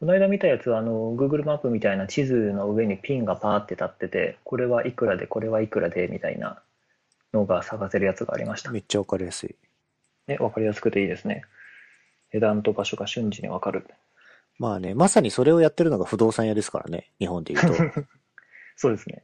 [0.00, 6.62] この間見たやつは、あの、Google マップみたいな地図の上にピンがパーって立ってて、これはいくらで、これはいくらで、みたいな
[7.34, 8.70] のが探せるやつがありました。
[8.70, 9.54] めっちゃわかりやすい。
[10.26, 11.42] ね、わかりやすくていいですね。
[12.32, 13.86] 値段と場所が瞬時にわかる。
[14.58, 17.10] まあね、まさにそれをやってるのが不動産屋ですからね。
[17.18, 18.02] 日本で言うと。
[18.76, 19.22] そうですね。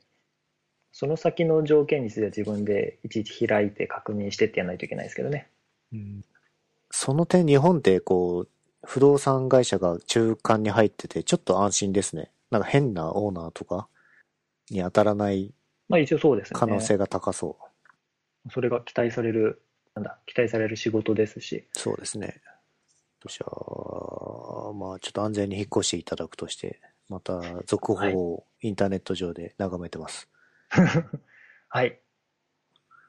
[0.93, 5.49] その先の条件については自分でいちいち開いて確認してってやらないといけないですけどね。
[6.91, 8.49] その点日本ってこう、
[8.85, 12.31] 不動産会社が中間に入っててちょっと安心ですね。
[12.51, 13.89] なんか変なオーナーとか
[14.71, 15.53] に当たらない
[15.91, 16.59] まあ一応そうですね。
[16.59, 17.59] 可能性が高そ
[18.47, 18.51] う。
[18.53, 19.61] それが期待される、
[19.95, 21.67] なんだ、期待される仕事ですし。
[21.73, 22.41] そうですね。
[23.27, 30.29] じゃあ、まあちょっと安全に引っ越していただくとして、また続報をインターネット上で眺めてます。
[31.69, 32.01] はい。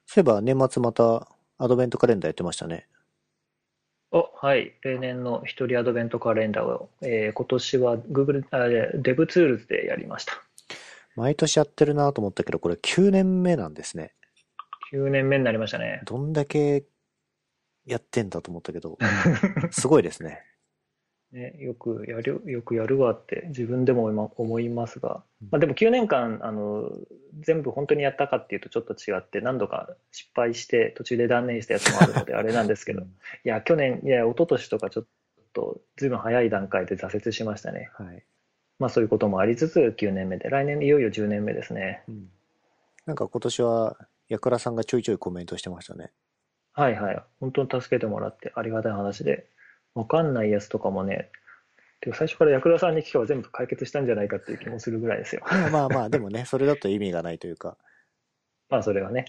[0.06, 2.88] そういえば年末またアドベントカレンダーやってましたね。
[4.12, 4.74] お、はい。
[4.82, 10.34] 例年の一人アドベントカレンダーを、えー今年は Google、あ、DevTools でやりました。
[11.16, 14.14] 毎年やってるなと思ったけど、これ9年目なんですね。
[14.94, 16.02] 9年目になりましたね。
[16.06, 16.84] どんだけ
[17.86, 18.98] やってんだと思ったけど、
[19.72, 20.44] すごいですね。
[21.32, 26.92] ね、よくやる、よくやるわって自分でも今思いますが、まあ、でも9年間あの
[27.40, 33.06] 全部本当にやったかっていうとちょっと違って何度か失敗して途中で断念したやつもあるので あれなんですけど、い
[33.46, 35.06] や去年いや一昨年とかちょっ
[35.54, 37.90] とずいぶん早い段階で挫折しましたね。
[37.94, 38.24] はい。
[38.80, 42.04] まあそういうこともありつつ9年目で来年いよいよ10年目ですね。
[42.10, 42.30] うん
[43.06, 43.98] なんか今年は、
[44.30, 46.12] やくらさんがちょいちょいコメントしてましたね。
[46.74, 47.24] はいはい。
[47.40, 49.48] 本当に助けてもらってありがたい話で、
[49.96, 51.30] わかんないやつとかもね、
[52.02, 55.44] てか最初からヤクラさんに聞けば全部解決したんじゃないかっていう気もするぐらいですよ。
[55.52, 57.78] いやまあまあ、でもね、それだと意味がないというか、
[58.70, 59.26] まあそれはね。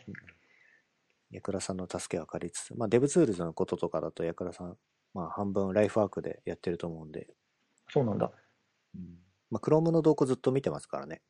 [1.31, 4.79] やくらさんの助けは借りつつ、まあ DevTools のこととかだとやくらさん、
[5.12, 7.29] まあ半分ライフワークでやってると思うんで、
[7.88, 8.31] そうなんだ。
[9.51, 11.20] まあ Chrome の動向ずっと見てますからね。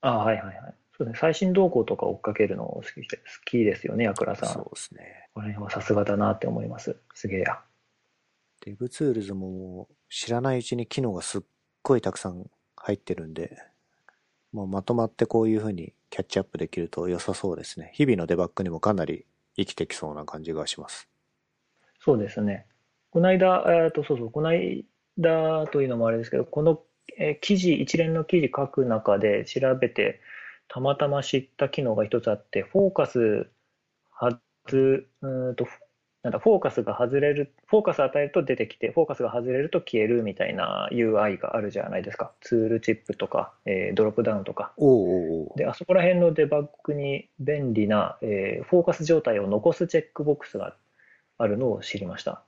[0.00, 0.74] ああ、はいはいはい。
[0.96, 1.18] そうですね。
[1.20, 4.48] 最新動向とか追っかけるの好きで好きですよね、ヤクラさん。
[4.48, 5.28] そうこですね。
[5.36, 6.96] の辺はさすがだなって思います。
[7.14, 7.60] すげえや。
[8.60, 11.42] DevTools も知らないうちに機能がすっ
[11.82, 13.56] ごいたくさん入ってるんで、
[14.52, 17.90] もうまとまってこういう風にキャッチアップできると良さそうですね。
[17.94, 19.24] 日々のデバッグにもかなり
[19.56, 21.08] 生きてきそうな感じがします。
[22.00, 22.66] そうですね。
[23.10, 26.82] この間、えっと、そうそう、この間というのもあれですけど、この、
[27.18, 30.20] え記事、一連の記事書く中で調べて、
[30.68, 33.50] たまたま知った機能が一つあって、フォーカス
[34.10, 35.66] はず、うんと、
[36.22, 42.32] なんだ、フォーカスが外れる、フォーカス与えると出てきて、フォーカスが外れると消えるみたいな UI があるじゃないですか。
[42.42, 44.72] ツールチップとか、えードロップダウンとか。
[44.76, 50.76] おうおうで、あそこら辺のデバッグに便利な、えーフォーカス状態を残すチェックボックスが
[51.38, 52.42] あるのを知りました。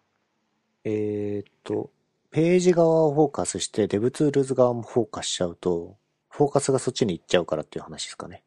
[0.85, 1.91] えーっと、
[2.31, 5.97] ページ側をフォーカスして、 DevTools 側もフォーカスしちゃうと、
[6.29, 8.43] フォーカスがそっちに行っちゃうからっていう話ですかね。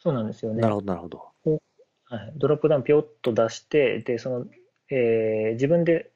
[0.00, 0.60] そうなんですよね。
[0.60, 1.60] なるほど、なるほど。
[2.10, 4.46] はい、ドロップダウンピョッと出して、で、その、
[4.90, 6.10] えー自分で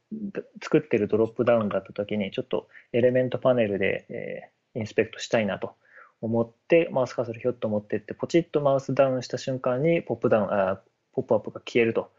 [0.63, 5.75] 作ってるドロップダウンだった時に、ちょっとエレメントパネルで、えーインスペクトしたいなと
[6.23, 10.79] 思って、マウスカーソルひょっと持ってって、ポチッとマウスダウンした瞬間に、ポップダウン、あー
[11.13, 12.11] ポップアップが消えると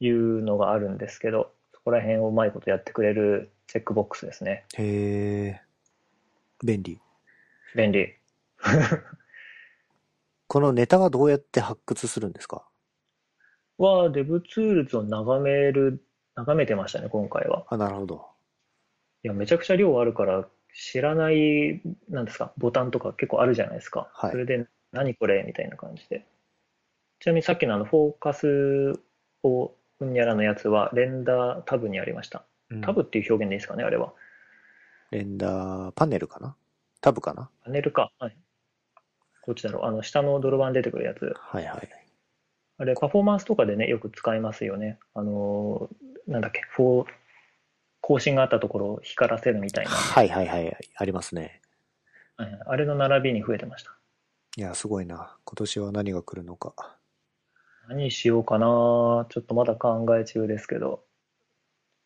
[0.00, 4.64] いうのがあるんですけど、そこら辺をうまいことやってくれるチェックボックスですね。
[4.76, 6.66] へー。
[6.66, 6.98] 便利。
[7.76, 8.14] 便利。
[10.46, 12.66] このネタはどうやって発掘するんですか？
[13.78, 16.04] は、 DevTools を眺める、
[16.36, 17.64] 眺めてましたね、今回は。
[17.68, 18.26] あ、なるほど。
[19.24, 24.10] いや、めちゃくちゃ量あるから、知らない、なんですか、ボタンとか結構あるじゃないですか。
[24.12, 26.26] はいそれで、何これみたいな感じで。
[27.20, 29.00] ちなみにさっきのあの、フォーカス
[29.42, 32.44] を、うんにゃらのやつは、レンダータブにありました。
[32.70, 34.12] うんタブっていう表現でいいですかね、あれは。
[35.10, 36.56] レンダーパネルかな？
[37.00, 37.48] タブかな？
[37.64, 38.10] パネルか。
[38.18, 38.36] はい。
[39.44, 39.84] こっちだろう。
[39.84, 41.34] あの、下のドロバン出てくるやつ。
[41.38, 41.88] はいはい。
[42.78, 44.98] あれ、パフォーマンスとかでね、よく使いますよね。
[45.12, 47.08] あのー、なんだっけ、フォー、
[48.00, 49.90] 更新があったところを光らせるみたいな。
[49.90, 50.76] はいはいはい。
[50.96, 51.60] ありますね。
[52.36, 53.96] はいあれの並びに増えてました。
[54.56, 55.36] いや、すごいな。
[55.44, 56.96] 今年は何が来るのか。
[57.88, 58.66] 何しようかな。
[59.28, 61.04] ちょっとまだ考え中ですけど、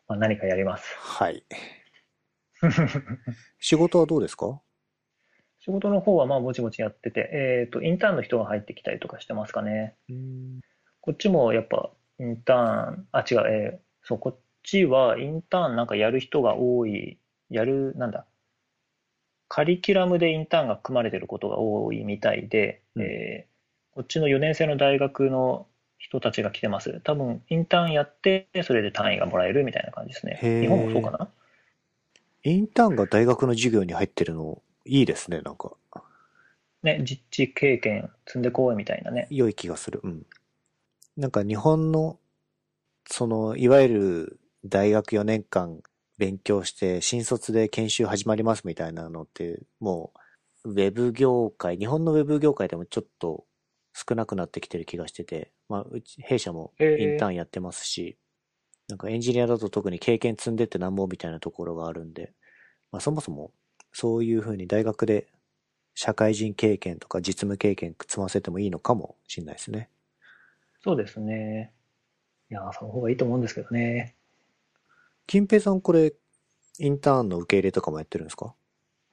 [0.07, 0.93] まあ、何かやります。
[0.99, 1.43] はい。
[3.59, 4.61] 仕事はどうですか？
[5.69, 9.93] 仕事の方はまあぼちぼちやってて、えっと、インターンの人が入ってきたりとかしてますかね。
[10.09, 10.59] うん。
[11.01, 17.19] こっちもやっぱインターン、あ、違う、えーそう、こっちはインターンなんかやる人が多い、
[17.51, 18.25] やる、なんだ、
[19.47, 23.49] カリキュラムでインターンが組まれてることが多いみたいで、うんえー
[23.91, 27.01] こっちの4年生の大学の人たちが来てます。
[27.01, 30.39] 多分、インターンやって、それで単位がもらえるみたいな感じですね。
[30.61, 31.27] 日本もそうかな？
[32.43, 35.73] インターンが大学の授業に入ってるの、いいですね、なんか。
[36.83, 39.27] ね、実地経験積んでこうみたいなね。
[39.29, 39.99] 良い気がする。
[40.03, 40.25] うん。
[41.17, 42.19] なんか日本の、
[43.05, 45.81] その、いわゆる大学4年間
[46.17, 50.13] 勉強して、新卒で研修始まりますみたいなのって、も
[50.63, 53.45] う、ウェブ業界、日本のウェブ業界でもちょっと
[53.93, 58.17] 少なくなってきてる気がしてて、まあ、うち、弊社もインターンやってますし、
[58.87, 62.33] なんかエンジニアだと特に経験積んでってなんぼみたいなところがあるんで、
[62.91, 63.51] まあそもそも
[63.91, 65.27] そういうふうに大学で
[65.95, 69.89] 社会人経験とか実務経験積ませてもいいのかもしれないですね。
[70.81, 71.73] そうですね。
[72.49, 74.15] いやー、その方がいいと思うんですけどね。
[75.27, 76.13] 金平さんこれ、
[76.79, 78.55] インターンの受け入れとかもやってるんですか？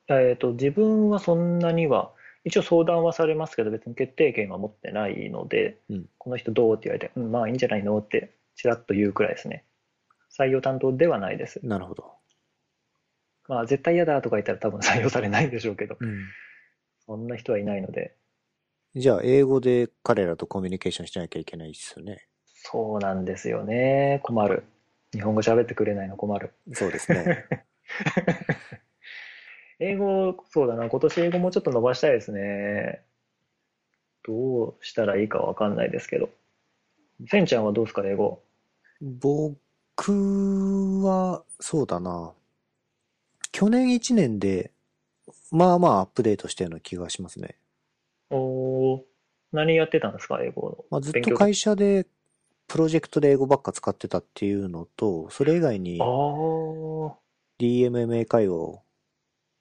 [0.08, 2.12] えっと、自分はそんなには
[2.44, 9.64] 一応相談はされますけど、別に決定権は持ってないので、うんこの人どうって言われて、うん、まあいいんじゃないのって、ちらっと言うくらいですね。
[10.36, 11.60] 採用担当ではないです。
[11.64, 12.15] なるほど。
[13.48, 16.26] まあ絶対嫌だとか言ったら多分採用されないんでしょうけど、うん。
[17.06, 18.14] そんな人はいないので、
[18.96, 22.28] じゃあ、英語で彼らとコミュニケーションしなきゃいけないですよね。
[22.46, 24.20] そうなんですよね。
[24.22, 24.64] 困る。
[25.12, 26.54] 日本語喋ってくれないの困る。
[26.72, 27.44] そうですね。
[29.80, 33.02] 英語、そうだな、今年英語もうちょっと伸ばしたいですね。
[34.24, 36.30] どうしたらいいかわかんないですけど。
[37.28, 38.42] せんちゃんはどうですか、英語。
[39.02, 39.60] 僕
[41.04, 42.32] は、そうだな。
[43.56, 44.70] 去年1年で、
[45.50, 47.56] まあまあアップデートしたような気がしますね。
[48.28, 49.00] おー
[49.50, 50.84] 何やってたんですか、英語の。
[50.90, 52.06] まあ、ずっと会社で、
[52.66, 55.98] プロジェクトで英語ばっか使ってたっていうのと、それ以外に
[57.58, 58.82] DMMA 会話を、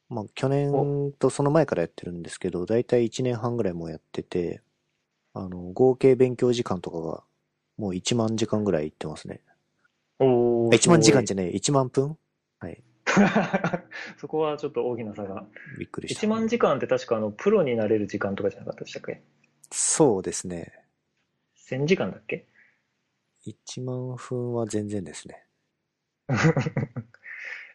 [0.09, 4.61] まあ去年とその前からやってるんですけど、だいたい1年半ぐらいもうやってて、
[5.33, 7.23] あの、合計勉強時間とかが、
[7.77, 9.39] もう1万時間ぐらいいってますね。
[10.19, 12.17] おー1万時間すじゃねえ、1万分？
[12.59, 12.83] はい。
[14.17, 15.45] そこはちょっと大きな差が。
[15.79, 16.25] びっくりした。
[16.27, 19.21] 1万時間って確かあの、プロになれる時間とかじゃなかったでしたっけ？
[19.71, 20.73] そうですね。
[21.69, 22.47] ?1000 時間だっけ
[23.45, 25.45] ？1万分は全然ですね。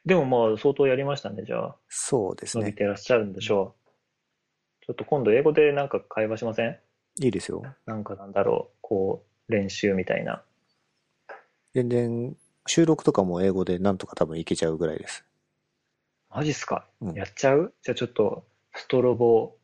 [0.05, 1.77] でもまあ、相当やりましたね、じゃあ。
[1.89, 2.65] そうですね。
[2.65, 3.75] 伸びてらっしゃるんでしょ
[4.83, 4.87] う。
[4.87, 6.79] ちょっと今度英語でなんか会話しません？
[7.23, 7.63] いいですよ。
[7.87, 10.43] なんかなんだろう、こう、練習みたいな。
[11.75, 15.25] 全然、収録とかも英語でなんとか多分いけちゃうぐらいです。
[16.31, 16.87] マジっすか？
[17.01, 17.75] うんやっちゃう？
[17.83, 19.57] じゃあちょっと、ストロボ、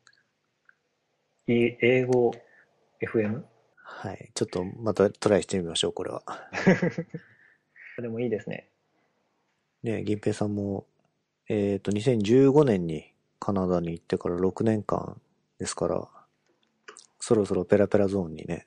[1.47, 2.31] い英語
[3.01, 3.43] FM?
[3.83, 4.31] はい。
[4.33, 6.23] ちょっとまたトライしてみましょう、これは。
[8.01, 8.69] でもいいですね。
[9.81, 10.85] ね銀平さんも、
[11.47, 15.19] えっ、と、2015年にカナダに行ってから6年間
[15.59, 16.07] ですから、
[17.19, 18.65] そろそろペラペラゾーンにね、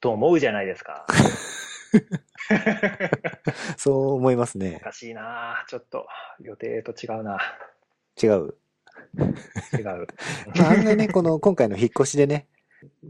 [0.00, 1.06] と思うじゃないですか。
[3.76, 4.80] そう思いますおね。
[4.80, 6.06] かしいなちょっと、
[6.40, 7.38] 予定と違うな
[8.22, 8.30] 違う。
[8.30, 8.56] 違う。
[10.56, 12.46] まあ、案外ね、この今回の引っ越しでね、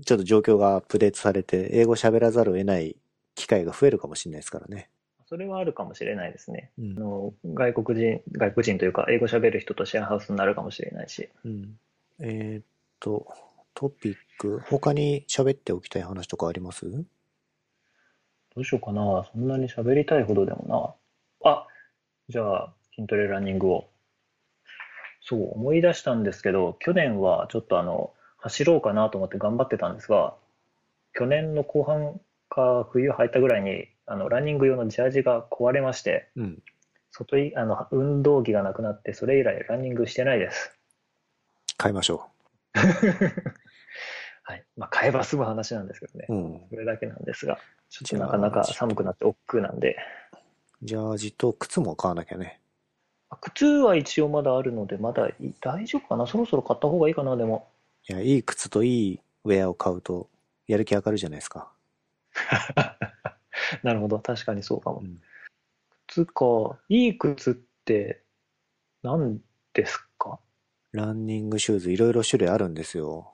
[0.04, 2.96] ちょっと状況がアップデートされて、英語喋らざるを得ない
[3.34, 4.90] 機会が増えるかもしれないですからね。
[5.28, 6.70] それはあるかもしれないですね。
[6.78, 11.28] うんあの外国人、外国人というか、英語喋る人とシェアハウスになるかもしれないし。
[11.44, 11.78] うん。
[12.20, 12.64] えーっ
[13.00, 13.26] と、
[13.74, 16.86] トピック、他に喋っておきたい話とかあります？
[18.56, 19.24] どうしようかな。
[19.30, 20.96] そんなに喋りたいほどでも
[21.44, 21.50] な。
[21.50, 21.66] あ、
[22.30, 23.90] じゃあ、筋トレランニングを。
[25.20, 30.34] そう、思い出したんですけど、去年はちょっとあの、走ろうかなと思って頑張ってたんですが、
[31.12, 36.62] 去年の後半か冬入ったぐらいに、あの、ランニング用のジャージが壊れまして、うん。
[37.10, 40.78] 外い、あの、運動着がなくなって、それ以来ランニングしてないです。
[41.76, 42.26] 買いましょ
[44.44, 44.64] はい。
[44.76, 46.32] まあ、買えば済む話なんですけどねう。。
[46.32, 46.60] うん。
[46.70, 47.58] それだけなんですが、
[47.88, 49.96] ちょっとなかなか寒くなって億劫なんで、
[50.82, 52.60] ジャージと靴も買わなきゃね。
[53.30, 56.26] あ靴は一応まだあるので、まだい大丈夫かな？
[56.26, 57.68] そろそろ買った方がいいかなでも。
[58.08, 60.28] いや、いい靴といいウェアを買うと、
[60.66, 61.72] やる気上がるじゃないですか。
[63.82, 64.18] なるほど。
[64.18, 65.04] 確かにそうかもう。
[65.04, 65.20] ん。
[66.06, 66.78] 靴か。
[66.88, 68.22] いい靴って
[69.02, 69.40] 何
[69.72, 70.38] ですか？
[70.92, 73.32] ランニングシューズいろいろ種類あるんですよ。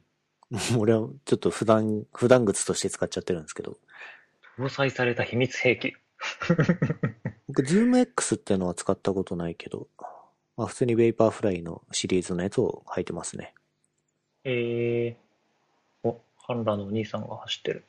[0.77, 3.77] 俺はちょっと普段、普段靴として使っちゃってるんですけど。
[4.57, 5.93] 搭載された秘密兵器。
[7.47, 9.87] 僕、 Zoom X っていうのは使ったことないけど、
[10.57, 13.53] まあ普通に Vaporfly のシリーズのやつを履いてますね。
[14.43, 17.85] えー、お、半裸のお兄さんが走ってる。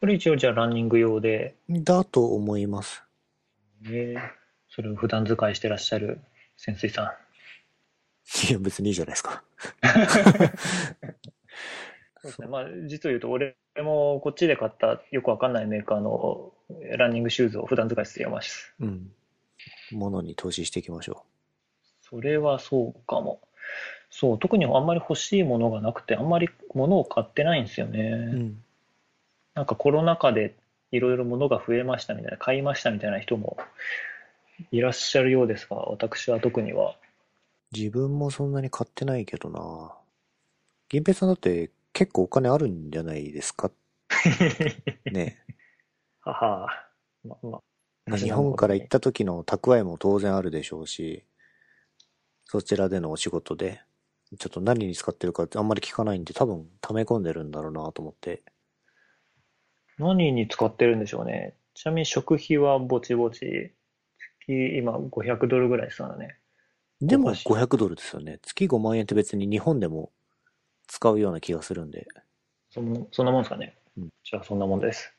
[0.00, 3.02] これ一応じゃあランニング用で、だと思います。
[3.84, 4.20] えー、
[4.68, 6.20] それを普段使いしてらっしゃる
[6.56, 7.12] 泉水さん。
[8.50, 9.42] いや、別にいいじゃないですか。
[12.20, 12.48] そうですね。
[12.48, 16.52] まあ、実を言うと、俺もこっちで買ったよくわかんないメーカーの
[16.96, 18.74] ランニングシューズを普段使いしてます。
[18.80, 19.10] うん。
[19.92, 21.24] 物に投資していきましょ
[22.02, 23.40] それはそうかも。
[24.10, 28.00] そう、特にあんまり欲しいものがなくて、あんまり物を買ってないんですよね。
[28.00, 28.04] う。
[28.04, 28.64] うん。
[29.54, 30.54] なんかコロナ禍で
[30.92, 33.58] いろいろ物が増えましたみたいな、買いましたみたいな人も
[34.70, 36.96] いらっしゃるようですが、私は特には。
[37.72, 39.94] 自分もそんなに買ってないけどな。
[40.88, 43.72] 銀平さんだって結構お金あるんじゃないですか？
[45.10, 45.38] ね。
[46.20, 46.88] はは。
[47.24, 47.60] ま、ま、
[48.18, 51.24] 日本から行った時の蓄えも当然あるでしょうし、
[52.46, 53.80] そちらでのお仕事で、
[54.40, 58.42] ちょっと何に使ってるかってあんまり聞かないんで、多分溜め込んでるんだろうなと思って。
[59.98, 61.54] 何に使ってるんでしょうね。
[61.74, 63.74] ちなみに食費はぼちぼち、
[64.40, 66.38] 月今500ドルぐらいですからね。
[67.00, 68.38] でもおかしい500ドルですよね。
[68.42, 70.12] 月5万円って別に日本でも
[70.86, 72.06] 使うような気がするんで。
[72.70, 73.76] そんそんなもんですかね。
[73.96, 75.14] うんじゃあそんなもんです。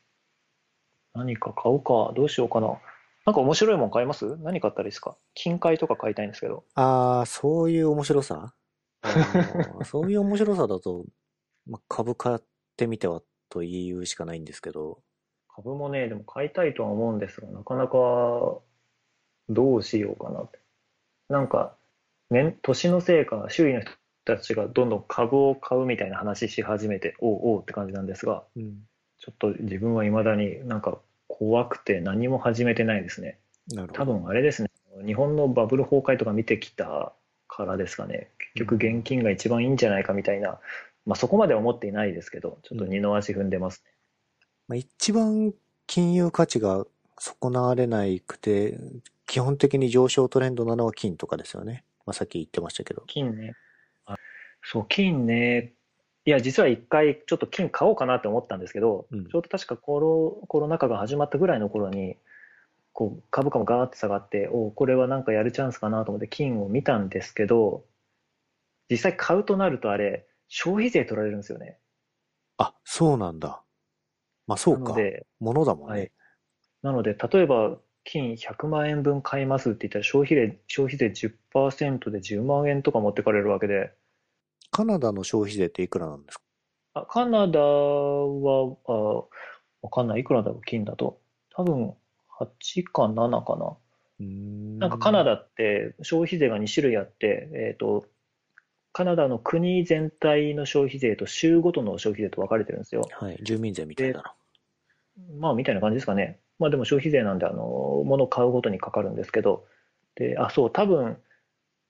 [1.14, 2.80] 何か買うか、どうしようかな。
[3.26, 4.38] なんか面白いもん買います？
[4.38, 5.16] 何買ったらいいですか？
[5.34, 6.64] 金塊とか買いたいんですけど。
[6.76, 8.54] あー、そういう面白さ？
[9.86, 11.06] そういう面白さだと、
[11.66, 12.40] まあ、株買っ
[12.78, 15.02] てみてはと言うしかないんですけど、
[15.48, 18.60] 株もね、でも買いたいとは思うんですが、なかなか
[19.50, 20.59] どうしようかなって。
[21.30, 21.76] なんか、
[22.30, 23.92] 年、年のせいか、周囲の人
[24.26, 28.80] たちがどんどん株を買うみたいな話し始めて、おうおうって感じなんですが、うん、
[29.20, 33.40] ちょっと自分は未だになんか怖くて何も始めてないですね。
[33.94, 34.06] 多。
[34.06, 34.70] 分あれですね、
[35.06, 37.14] 日本のバブル崩壊とか見てきた
[37.48, 40.60] からですかね、結局現金が一番いいんじゃないかみたいな、
[41.06, 43.92] まあそこまでは思っていないですけど、ちょっと二の足踏んでますね。
[44.68, 45.54] まあ、一番
[45.88, 46.86] 金融価値が
[47.18, 48.78] 損なわれないくて、
[49.30, 51.86] 基本的に上昇トレンドなのは金とかですよね。
[52.08, 53.04] まあ、さっき言ってましたけど。
[53.06, 53.54] 金ね。
[54.08, 54.16] あ
[54.64, 55.74] そう、金ね。
[56.26, 62.18] いや、実は一回ちょっと金買おうかなって思ったんですけど、うんちょうど確かコロコロナ禍が始まったぐらいの頃に、
[62.92, 67.86] こう株価もガーッて下がって、おこれはなんかやるチャンスかなと思って金を見たんですけど、
[68.90, 71.78] 実際買うとなるとあれ、消費税取られるんですよね。
[72.58, 73.62] あ、そうなんだ。
[74.48, 74.96] まあそうか。
[75.40, 76.00] なのだもんね。
[76.00, 76.12] はい
[76.82, 77.78] なので、例えば
[78.12, 83.91] 金100万円分買いますって言ったら消費税、消費税10%で10万円とか持ってかれるわけで、
[84.72, 86.43] カナダの消費税っていくらなんですか？
[86.95, 88.93] あ、カナダは、あ、
[89.82, 90.22] わかんない。
[90.22, 91.20] いくらだろう、金だと。
[91.51, 91.93] 多分、
[92.39, 94.26] 8か7かな。
[94.26, 98.05] んなんかカナダって消費税が2種類あって、えっと、
[98.91, 103.07] カナダの国全体の消費税と州ごとの消費税と分かれてるんですよ。
[103.12, 103.39] はい。
[103.43, 104.36] 住民税みたいだな。
[105.38, 106.39] まあ、みたいな感じですかね。
[106.60, 109.66] まあでも消費税なんで、あの、物を買うごとにかかるんですけど、
[110.16, 111.18] で、あ、そう、多分、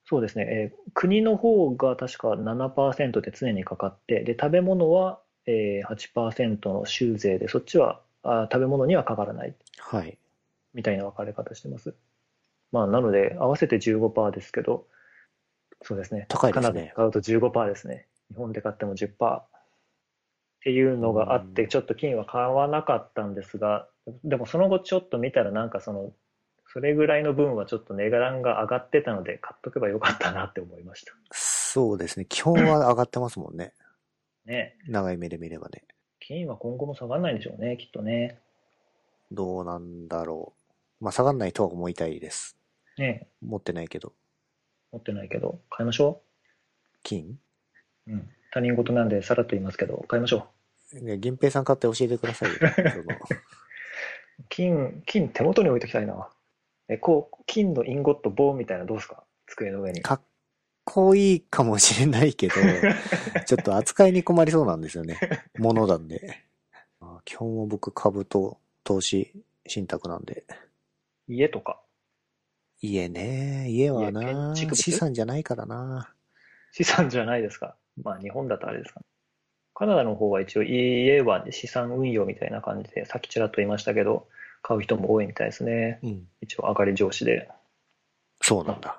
[0.04, 10.18] そうですね、えー国の方が確か7%で常にかかって、で、食べ物は、えー8%の州税で、そっちは、あ、食べ物にはかからないはい。
[10.74, 11.94] みたいな分かれ方してます。
[12.72, 14.86] まあ、なので、合わせて15%ですけど、
[15.82, 16.26] そうですね。
[16.28, 18.06] 高いですねカナダで買うと15%ですね。
[18.30, 19.42] 日本で買っても10%。
[20.60, 23.88] っていうのがあって、うんちょっと金は買わなかったんですが、
[24.24, 26.12] でもその後ちょっと見たらなんかその、
[26.72, 31.14] それぐらいの分はちょっと値段が上がってたので買っとけばよかったなって思いました。
[31.32, 32.26] そうですね。
[32.28, 33.72] 基本は上がってますもんね。
[34.44, 34.76] ね。
[34.86, 35.84] 長い目で見ればね。
[36.20, 38.38] 金は今後も下がらないんでしょうね、きっとね。
[39.32, 40.52] どうなんだろ
[41.00, 41.04] う。
[41.04, 42.56] まあ下がんないとは思いたいです。
[42.98, 43.26] ね。
[43.40, 44.12] 持ってないけど。
[44.92, 46.20] 持ってないけど、買いましょ
[47.02, 47.38] 金？
[48.06, 48.12] う。
[48.12, 48.30] うん。
[48.50, 50.48] 他人事なんでさらっと言いますけど、買いましょ
[50.92, 51.00] う。
[51.04, 52.56] ね銀平さん買って教えてくださいよ。
[54.48, 56.28] 金、金手元に置いときたいな。
[56.88, 59.22] え、こう、金のインゴット棒みたいなのどうですか？
[59.46, 60.02] 机の上に。
[60.02, 60.20] かっ
[60.84, 62.54] こいいかもしれないけど、
[63.46, 65.18] ちょっと扱いに困りそうなんですよね。
[65.58, 66.42] ものなんで。
[67.00, 69.32] まあ基本は僕株と投資
[69.66, 70.44] 信託なんで。
[71.28, 71.80] 家とか。
[72.80, 76.12] 家ね、家は家な資産じゃないからな。
[76.72, 77.76] 資産じゃないですか。
[78.02, 79.06] まあ日本だとあれですかね。
[79.74, 84.28] カナダの方は一応家は資産運用みたいな感じで、さっきちらっと言いましたけど、
[84.62, 86.00] 買う人も多いみたいですね。
[86.02, 86.28] うん。
[86.42, 87.48] 一応上がり上司で。
[88.42, 88.98] そうなんだ。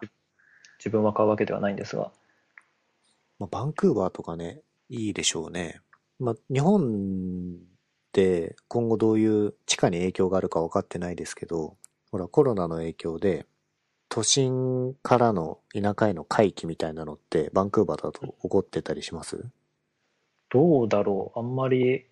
[0.80, 2.12] 自分は買うわけではないんですが。
[3.38, 5.82] まあ、バンクーバーとかね、いいでしょうね。
[6.20, 7.60] まあ、日本
[8.14, 11.78] で今後どういう地価に影響があるか分かってないですけど、
[12.12, 13.46] ほらコロナの影響で
[14.14, 19.46] 都心からの田舎への回帰みたいなのってバンクーバーだと起こってたりします？
[20.50, 22.06] どうだろうあんまり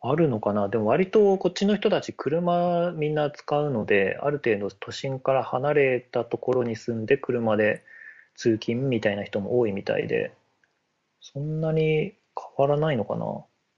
[0.00, 7.84] あるのかなでも割とこっちの人たち車みんな使うので、ある程度都心から離れたところに住んで車で
[8.34, 10.32] 通勤みたいな人も多いみたいで、
[11.20, 13.26] そんなに変わらないのかな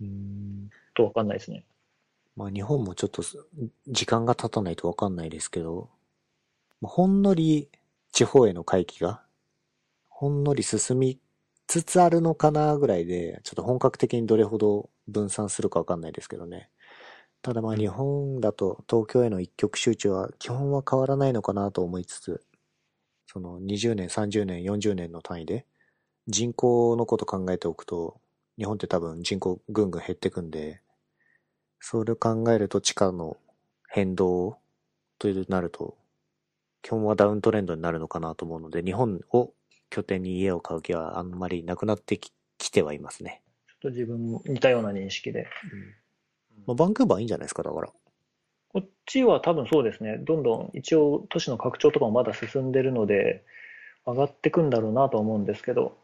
[0.00, 0.70] うん。
[0.94, 1.62] とわかんないですね。
[2.36, 3.36] まあ日本もちょっとす
[3.88, 5.99] 時間が経たないと分かんないですけど、まあ
[6.82, 7.68] ほんのり
[8.12, 9.22] 地方への回帰が、
[10.08, 11.18] ほんのり進み
[11.66, 16.70] つつあるのかなぐらいで、ちょっと本格的にどれほど分散するか分かんないですけどね。
[17.42, 22.42] ただまあ日本だと東京への一極集中は基本は変わらないのかなと思いつつ、
[23.26, 25.66] その20年、30年、40年の単位で
[26.28, 28.20] 人口のこと考えておくと、
[28.58, 30.82] 日本って多分人口ぐんぐん減ってくんで、
[31.80, 33.36] それを考えると地価の
[33.88, 34.58] 変動
[35.18, 35.96] というなると、
[36.82, 39.52] 基本はダウントレンドになるのかなと思うので、日本を
[39.90, 43.42] 拠点に家を買う気はあんまりなくなってききてはいますね。
[43.66, 45.48] ちょっと自分も似たような認識で。
[46.66, 47.88] まあ、バンクーバーいいんじゃないですか、だから。
[48.72, 50.18] こっちは多分そうですね。
[50.18, 53.42] どんどん一応都市の拡張とかもまだ進んでるので、
[54.06, 55.96] 上がってくんだろうなとは思うんですけど、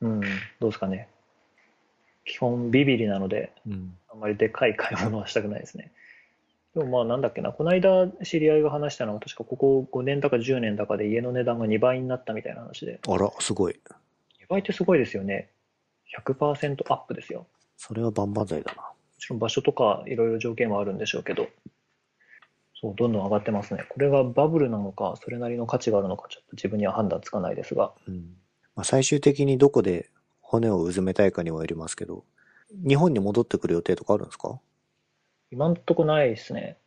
[0.00, 0.26] うん、ど
[0.62, 1.08] うですかね。
[2.24, 3.96] 基本ビビリなので、うん。
[4.10, 5.92] あんまりでかい買い物はしたくないですね。
[6.74, 13.74] でもまあなんだっけな、この間知り合いが話したのは確かここ5年だか10年だかで家の値段が2倍になったみたいな話で、あら、すごい。
[13.74, 15.50] 2倍ってすごいですよね。
[16.18, 17.46] 100%アップですよ。
[17.76, 18.82] それは万々歳だな。
[18.82, 21.48] もちろん場所とかいろいろ条件はあるんでしょうけど、
[22.80, 23.84] そう、どんどん上がってますね。
[23.88, 28.34] これがバブルなのか、それなりの価値があるのか、ちょっと自分には判断つかないですが、うん。
[28.74, 30.10] まあ、最終的にどこで
[30.40, 32.24] 骨をうずめたいかにもよりますけど、
[32.86, 34.58] 日本に戻ってくる予定とかあるんですか？
[35.52, 36.78] 今んとこないですね。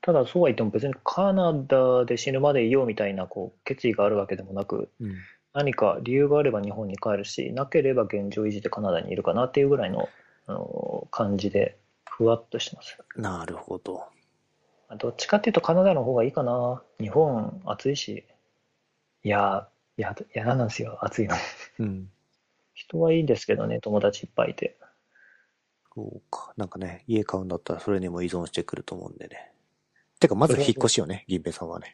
[0.00, 5.16] ただそうは言っても別にカナダで死ぬまでいようみたいなこう決意があるわけでもなく、うん。
[5.52, 10.08] 何か理由があれば日本に帰るし、なければ現状維持でカナダにいるかなっていうぐらいの、
[10.46, 11.78] あの感じで、
[12.10, 12.98] ふわっとしてます。
[13.16, 14.04] なるほど。
[14.98, 16.82] どっちかっていうとカナダの方がいいかな。
[17.00, 18.24] 日本暑いし。
[19.22, 21.36] いや、や、嫌なんですよ、暑いの。
[21.78, 22.10] うん。
[22.74, 24.76] 人はいいんですけどね、友達いっぱいいて。
[25.94, 26.52] そうか。
[26.56, 29.52] なんかね、家買うんだったらそれにも依存してくると思うんでね。
[30.20, 31.92] てか、まず引っ越しよね、銀平さんはね。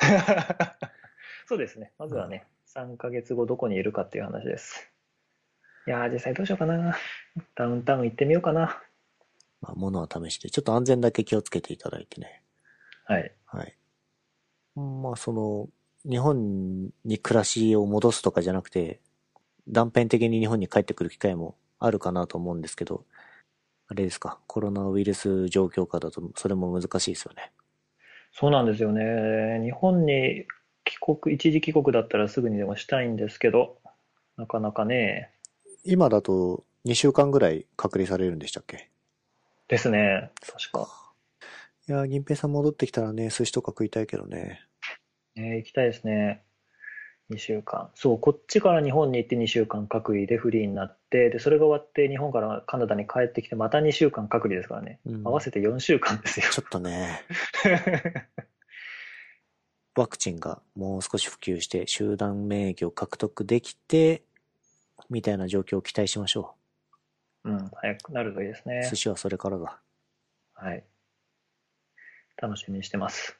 [1.46, 1.92] そうですね。
[1.98, 4.90] まずはね、3ヶ月後どこにいるかっていう話です。
[5.86, 6.96] いやー、実際どうしようかな。
[7.57, 8.82] ダウンタウン行ってみようかな。
[9.61, 12.42] まあ、物は試して、ちょっと安全だけ気をつけていただいてね。
[13.05, 13.34] はい。
[13.46, 13.76] はい。
[14.76, 15.68] まあ、その、
[16.09, 19.01] 日本に暮らしを戻すとかじゃなくて、
[19.68, 23.05] 断片的に日本に帰ってくる機会もあるかなと思うんですけど、
[23.91, 27.51] あれですか、コロナウイルス状況下だとそれも難しいですよね。
[28.32, 29.61] そうなんですよね。
[29.64, 30.47] 日本に
[30.84, 33.78] 帰国、一時帰国だったらすぐにでもしたいんですけど、
[34.36, 35.32] なかなかね。
[35.84, 38.91] 今だと2週間ぐらい隔離されるんでしたっけ？
[39.66, 40.30] ですね。
[40.41, 41.12] 確か。
[41.88, 44.61] いやー、銀平さん戻ってきたらね、寿司とか食いたいけどね。
[45.34, 46.45] ね、行きたいですね。
[47.31, 47.91] 2週間。
[47.95, 54.99] そう、こっちから日本に行って2週間隔離でフリーになって、で、それが終わって日本からカナダに帰ってきて、また2週間隔離ですからね。
[55.07, 56.47] うん合わせて4週間ですよ。
[56.51, 57.22] ちょっとね、
[59.97, 64.22] ワクチンがもう少し普及して集団免疫を獲得できて、
[65.09, 66.55] みたいな状況を期待しましょ
[67.45, 68.68] うん、早くなるといいですう。
[68.68, 68.97] ね寿。
[68.97, 69.81] 司はそれからだ。
[70.55, 70.85] はい。
[72.37, 73.39] 楽しみにしてます。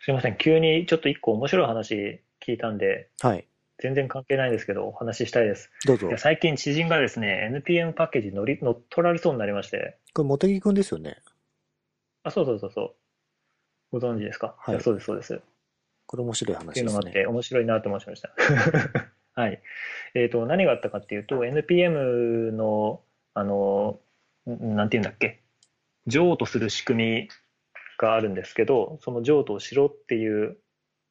[0.00, 3.46] すいません、急にちょっと一個面白い話聞いたんで、はい。
[3.78, 5.70] 全然関係ないんですけど、お話ししたいです。
[5.86, 6.08] どうぞ。
[6.16, 11.16] 最近知人がですね、NPM パッケージ乗り乗っ取られそうになりまして、これ、茂木くんですよね。
[12.22, 12.94] あ、そうそうそうそう。
[13.90, 14.54] ご存知ですか？
[14.58, 15.40] はいやそうです、そうです。
[16.06, 16.82] これ面白いって話ですね。
[16.82, 18.30] いうのがあって、面白いなと思いました。
[19.40, 19.60] はい。
[20.14, 23.02] えっと、何があったかっていうと、NPM の、
[23.34, 23.98] あの、
[24.48, 25.40] んなんていうんだっけ、
[26.06, 27.28] 譲渡する仕組み
[27.98, 30.58] があるんですけど、その譲渡をしろっていう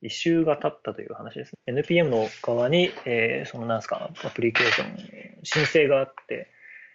[0.03, 1.53] 異臭が立ったという話です。
[1.65, 4.97] NPM の側に、えーそのなんですか、アプリケーション、
[5.43, 6.47] 申請があって、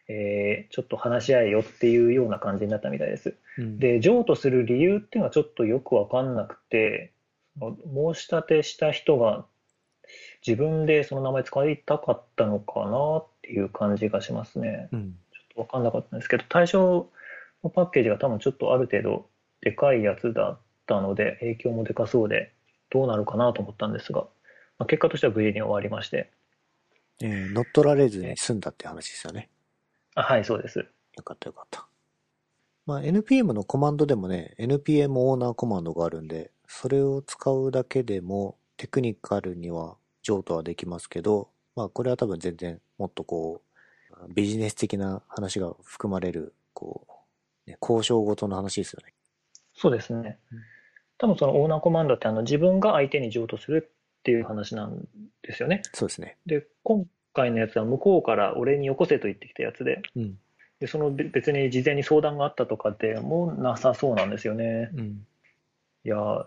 [0.08, 3.34] えーちょっと話し合えよっていうような感じになったみたいです。
[3.56, 7.12] うんで、譲渡する理由っていうのはちょっとよくわかんなくて、
[7.58, 9.46] 申し立てした人が
[10.46, 14.88] 自分でその名前使いたかったのかなっていう感じがしますね。
[14.92, 15.16] うん。
[15.32, 17.10] ちょっとわかんなかったんですけど、対象
[17.64, 19.26] のパッケージが多分ちょっとある程度
[19.62, 22.52] でかいやつだったので、影響もでかそうで、
[22.90, 24.22] どうなるかなと思ったんですが、
[24.78, 26.30] まあ、結果としては無事に終わりまして、
[27.20, 29.48] えー乗っ取られずに済んだって話ですよね。
[30.14, 30.78] あはい、そうです。
[30.78, 31.86] よかったよかった。
[32.86, 47.06] まあ、NPM のコマンドでもね、NPM オーナーコマンドがあるんで、それを使うだけでもテクニカルには譲渡はできますけど、まあ、これは多分全然もっとこう、ビジネス的な話が含まれる、こ
[47.66, 49.12] う、ね、交渉ごとの話ですよね。
[49.74, 50.58] そうですねうん。
[51.18, 55.06] 多分そのオーナーコマンドってあの自分が相手に譲渡するっていう話なん
[55.42, 55.82] ですよね。
[55.92, 56.36] そうですね。
[56.46, 60.38] で、今回のやつは向こうから俺によこせと言ってきたやつで、うん。
[60.80, 64.90] で、そのべ別に事前に相談があったとかでもなさそうなんですよね。
[64.94, 65.26] うん。
[66.04, 66.46] いやー、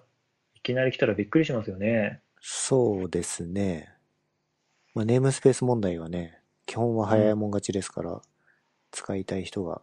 [0.56, 2.22] いきなり来たらびっくりしますよね。
[2.40, 3.90] そうですね。
[4.94, 8.22] まあ、ネームスペース問題はね、基本は早いもん勝ちですから、
[8.92, 9.82] 使いたい人が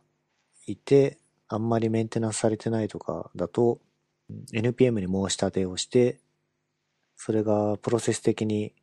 [0.66, 1.18] いて、
[1.48, 3.80] あんまりメンテナンスされてないとかだと、
[4.52, 6.18] NPM に申し立てをして、
[7.16, 8.74] それがプロセス的に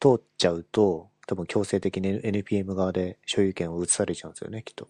[0.00, 4.88] 通っちゃうと、多分強制的に NPM 側で所有権を移されちゃうんですよね、きっと。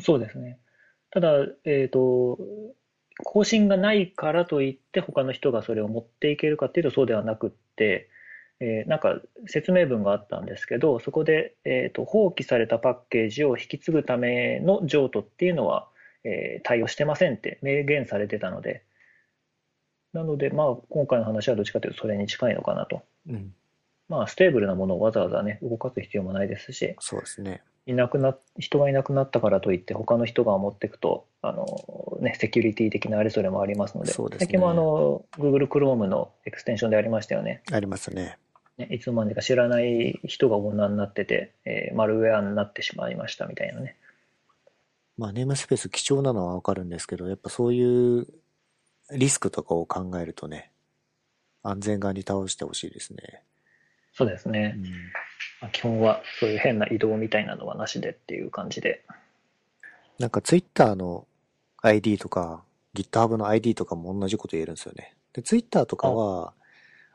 [0.00, 0.58] そうですね。
[1.10, 2.38] ただ、えっと、
[3.24, 8.08] 更新がないからといって他の人がそれを持っていけるかっていうとそうではなくって、
[8.60, 15.88] えーなんか説明文があったんですけど、そこで、えーと、放棄されたパッケージを引き継ぐための譲渡っていうのは、
[16.24, 18.82] えー対応してませんって明言されてたので、
[20.12, 23.02] なので、まあ、今回の話はどっちかというとそれに近いのかなと。
[23.28, 23.54] うん。
[24.08, 27.62] まあ、ステーブルなものをわざわざね、動かす必要もないですし、そうですね。
[27.86, 37.62] いなくな、人がいなくなったからといって他の人が持っていくと、あの、ね、セキュリティ的なあれそれもありますので、そうですね最近もあの、Google Chrome のエクステンションでありましたよね。
[37.72, 38.38] ありますね。
[38.76, 43.96] ねいつの間にか知らない人がオーナーになってて、えーマルウェアになってしまいましたみたいなね。
[45.22, 48.26] まあネームスペース貴重なのはわかるんですけど、やっぱそういう
[49.12, 50.72] リスクとかを考えるとね、
[51.62, 53.44] 安全側に倒してほしいですね。
[54.14, 54.74] そうですね。
[54.76, 54.82] うん
[55.60, 59.04] まあ基本はそういう変な移動みたいなのはなしでっていう感じで。
[60.18, 61.28] なんか Twitter の
[61.82, 62.64] ID とか
[62.96, 65.14] GitHub の ID とかも同じこと言えるんですよね。
[65.34, 66.52] で、Twitter とかは、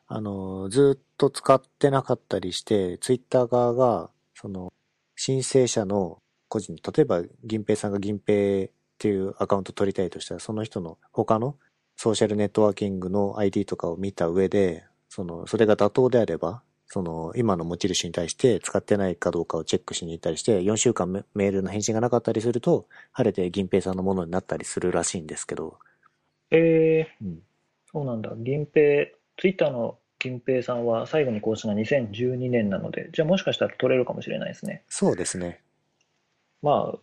[0.07, 4.71] あの、ずっと使ってなかったりして、Twitter 側が、その、
[5.17, 11.55] 申請者の個人、例えば銀平さんが銀平っていうアカウント取りたいとしたら、その人の他の
[11.95, 25.79] ソーシャルネットワーキングの ID とかを見た上で、その、それが妥当であれば、その、今の持ち主に対して使ってないかどうかをチェックしに行ったりして、4週間メメールの返信がなかったりすると、晴れて銀平さんのものになったりするらしいんですけど、
[26.51, 27.39] えー、うん。
[27.91, 28.31] そうなんだ。
[28.37, 34.83] 銀平、ツイッターの銀平さんは最後に更新が2012年なので、じゃあもしかしたら取れるかもしれないですね。
[34.87, 35.61] そうですね。
[36.61, 36.99] まあ、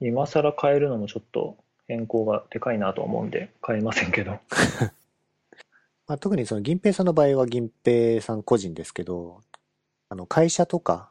[0.00, 1.56] 今更変えるのもちょっと
[1.88, 4.38] 変更がでかいなと思うんで、変えませんけど。
[6.06, 9.42] まあ、特にその銀平さんの場合は銀平さん個人ですけど、
[10.08, 11.10] あの会社とか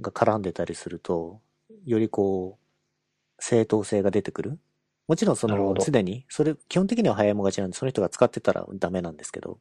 [0.00, 1.40] が絡んでたりすると、
[1.84, 4.58] よりこう、正当性が出てくる。
[5.06, 9.58] もちろんその、すでに、それ、基本的には早いもがちなんで、その人が使ってたらダメなんですけど、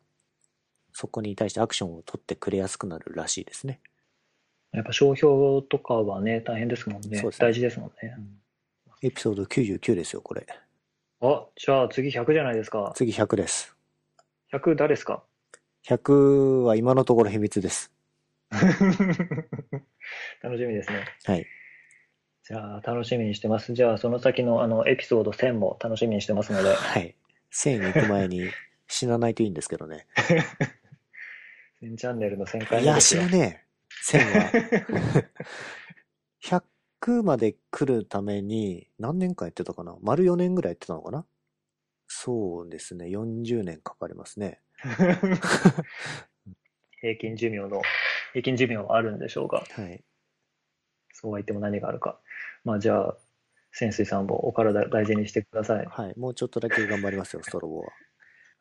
[0.91, 3.79] そこに対してアクションを取ってくれやすくなるらしいですね。
[4.77, 7.17] やっぱ商標とかはね、大変ですもんね。
[7.17, 8.15] そうですね大事ですもんね。
[9.01, 10.45] エピソード99ですよ、これ。
[11.19, 12.91] あ、じゃあ次100じゃないですか。
[12.95, 13.75] 次100です。
[14.53, 15.23] 100誰ですか
[15.87, 17.91] ？100は今のところ秘密です。
[18.51, 18.75] 楽
[20.57, 21.05] しみですね。
[21.25, 21.45] はい。
[22.43, 23.73] じゃあ楽しみにしてます。
[23.73, 27.15] じゃあその先のあのエピソード1000も楽しみにしてますので、 はい。
[27.51, 28.51] 1000に行く前に
[28.87, 30.05] 死なないといいんですけどね。
[31.81, 33.39] 1000チャンネルの1000回いや、目ですよ死ぬ。
[33.39, 33.66] ね。
[34.11, 34.51] 1000は。
[36.43, 39.97] 100まで来るために何年間やってたかな？
[40.01, 41.25] 丸4年ぐらいやってたのかな？
[42.07, 43.07] そうですね。
[43.07, 44.61] 40年かかりますね。
[47.01, 47.81] 平均寿命の、
[48.33, 50.03] 平均寿命はあるんでしょうが、はい。
[51.13, 52.19] そうは言っても何があるか。
[52.63, 53.17] まあじゃあ、
[53.71, 55.85] 潜水さんもお体大事にしてください。
[55.85, 56.17] はい。
[56.17, 57.91] もうちょっとだけ頑張りますよ、ストロボは。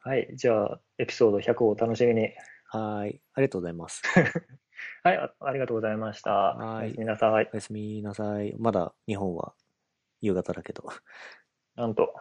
[0.01, 0.29] はい。
[0.35, 2.33] じゃあ、エピソード100をお楽しみに。
[2.69, 3.21] はい。
[3.35, 4.03] ありがとうございます。
[5.07, 5.17] はい。
[5.19, 6.33] あありがとうございました。
[6.33, 7.49] はいおやすみなさい。
[7.53, 8.57] おやすみなさい。
[8.59, 9.55] まだ日本は
[10.21, 10.83] 夕方だけど。
[11.77, 12.13] なんと。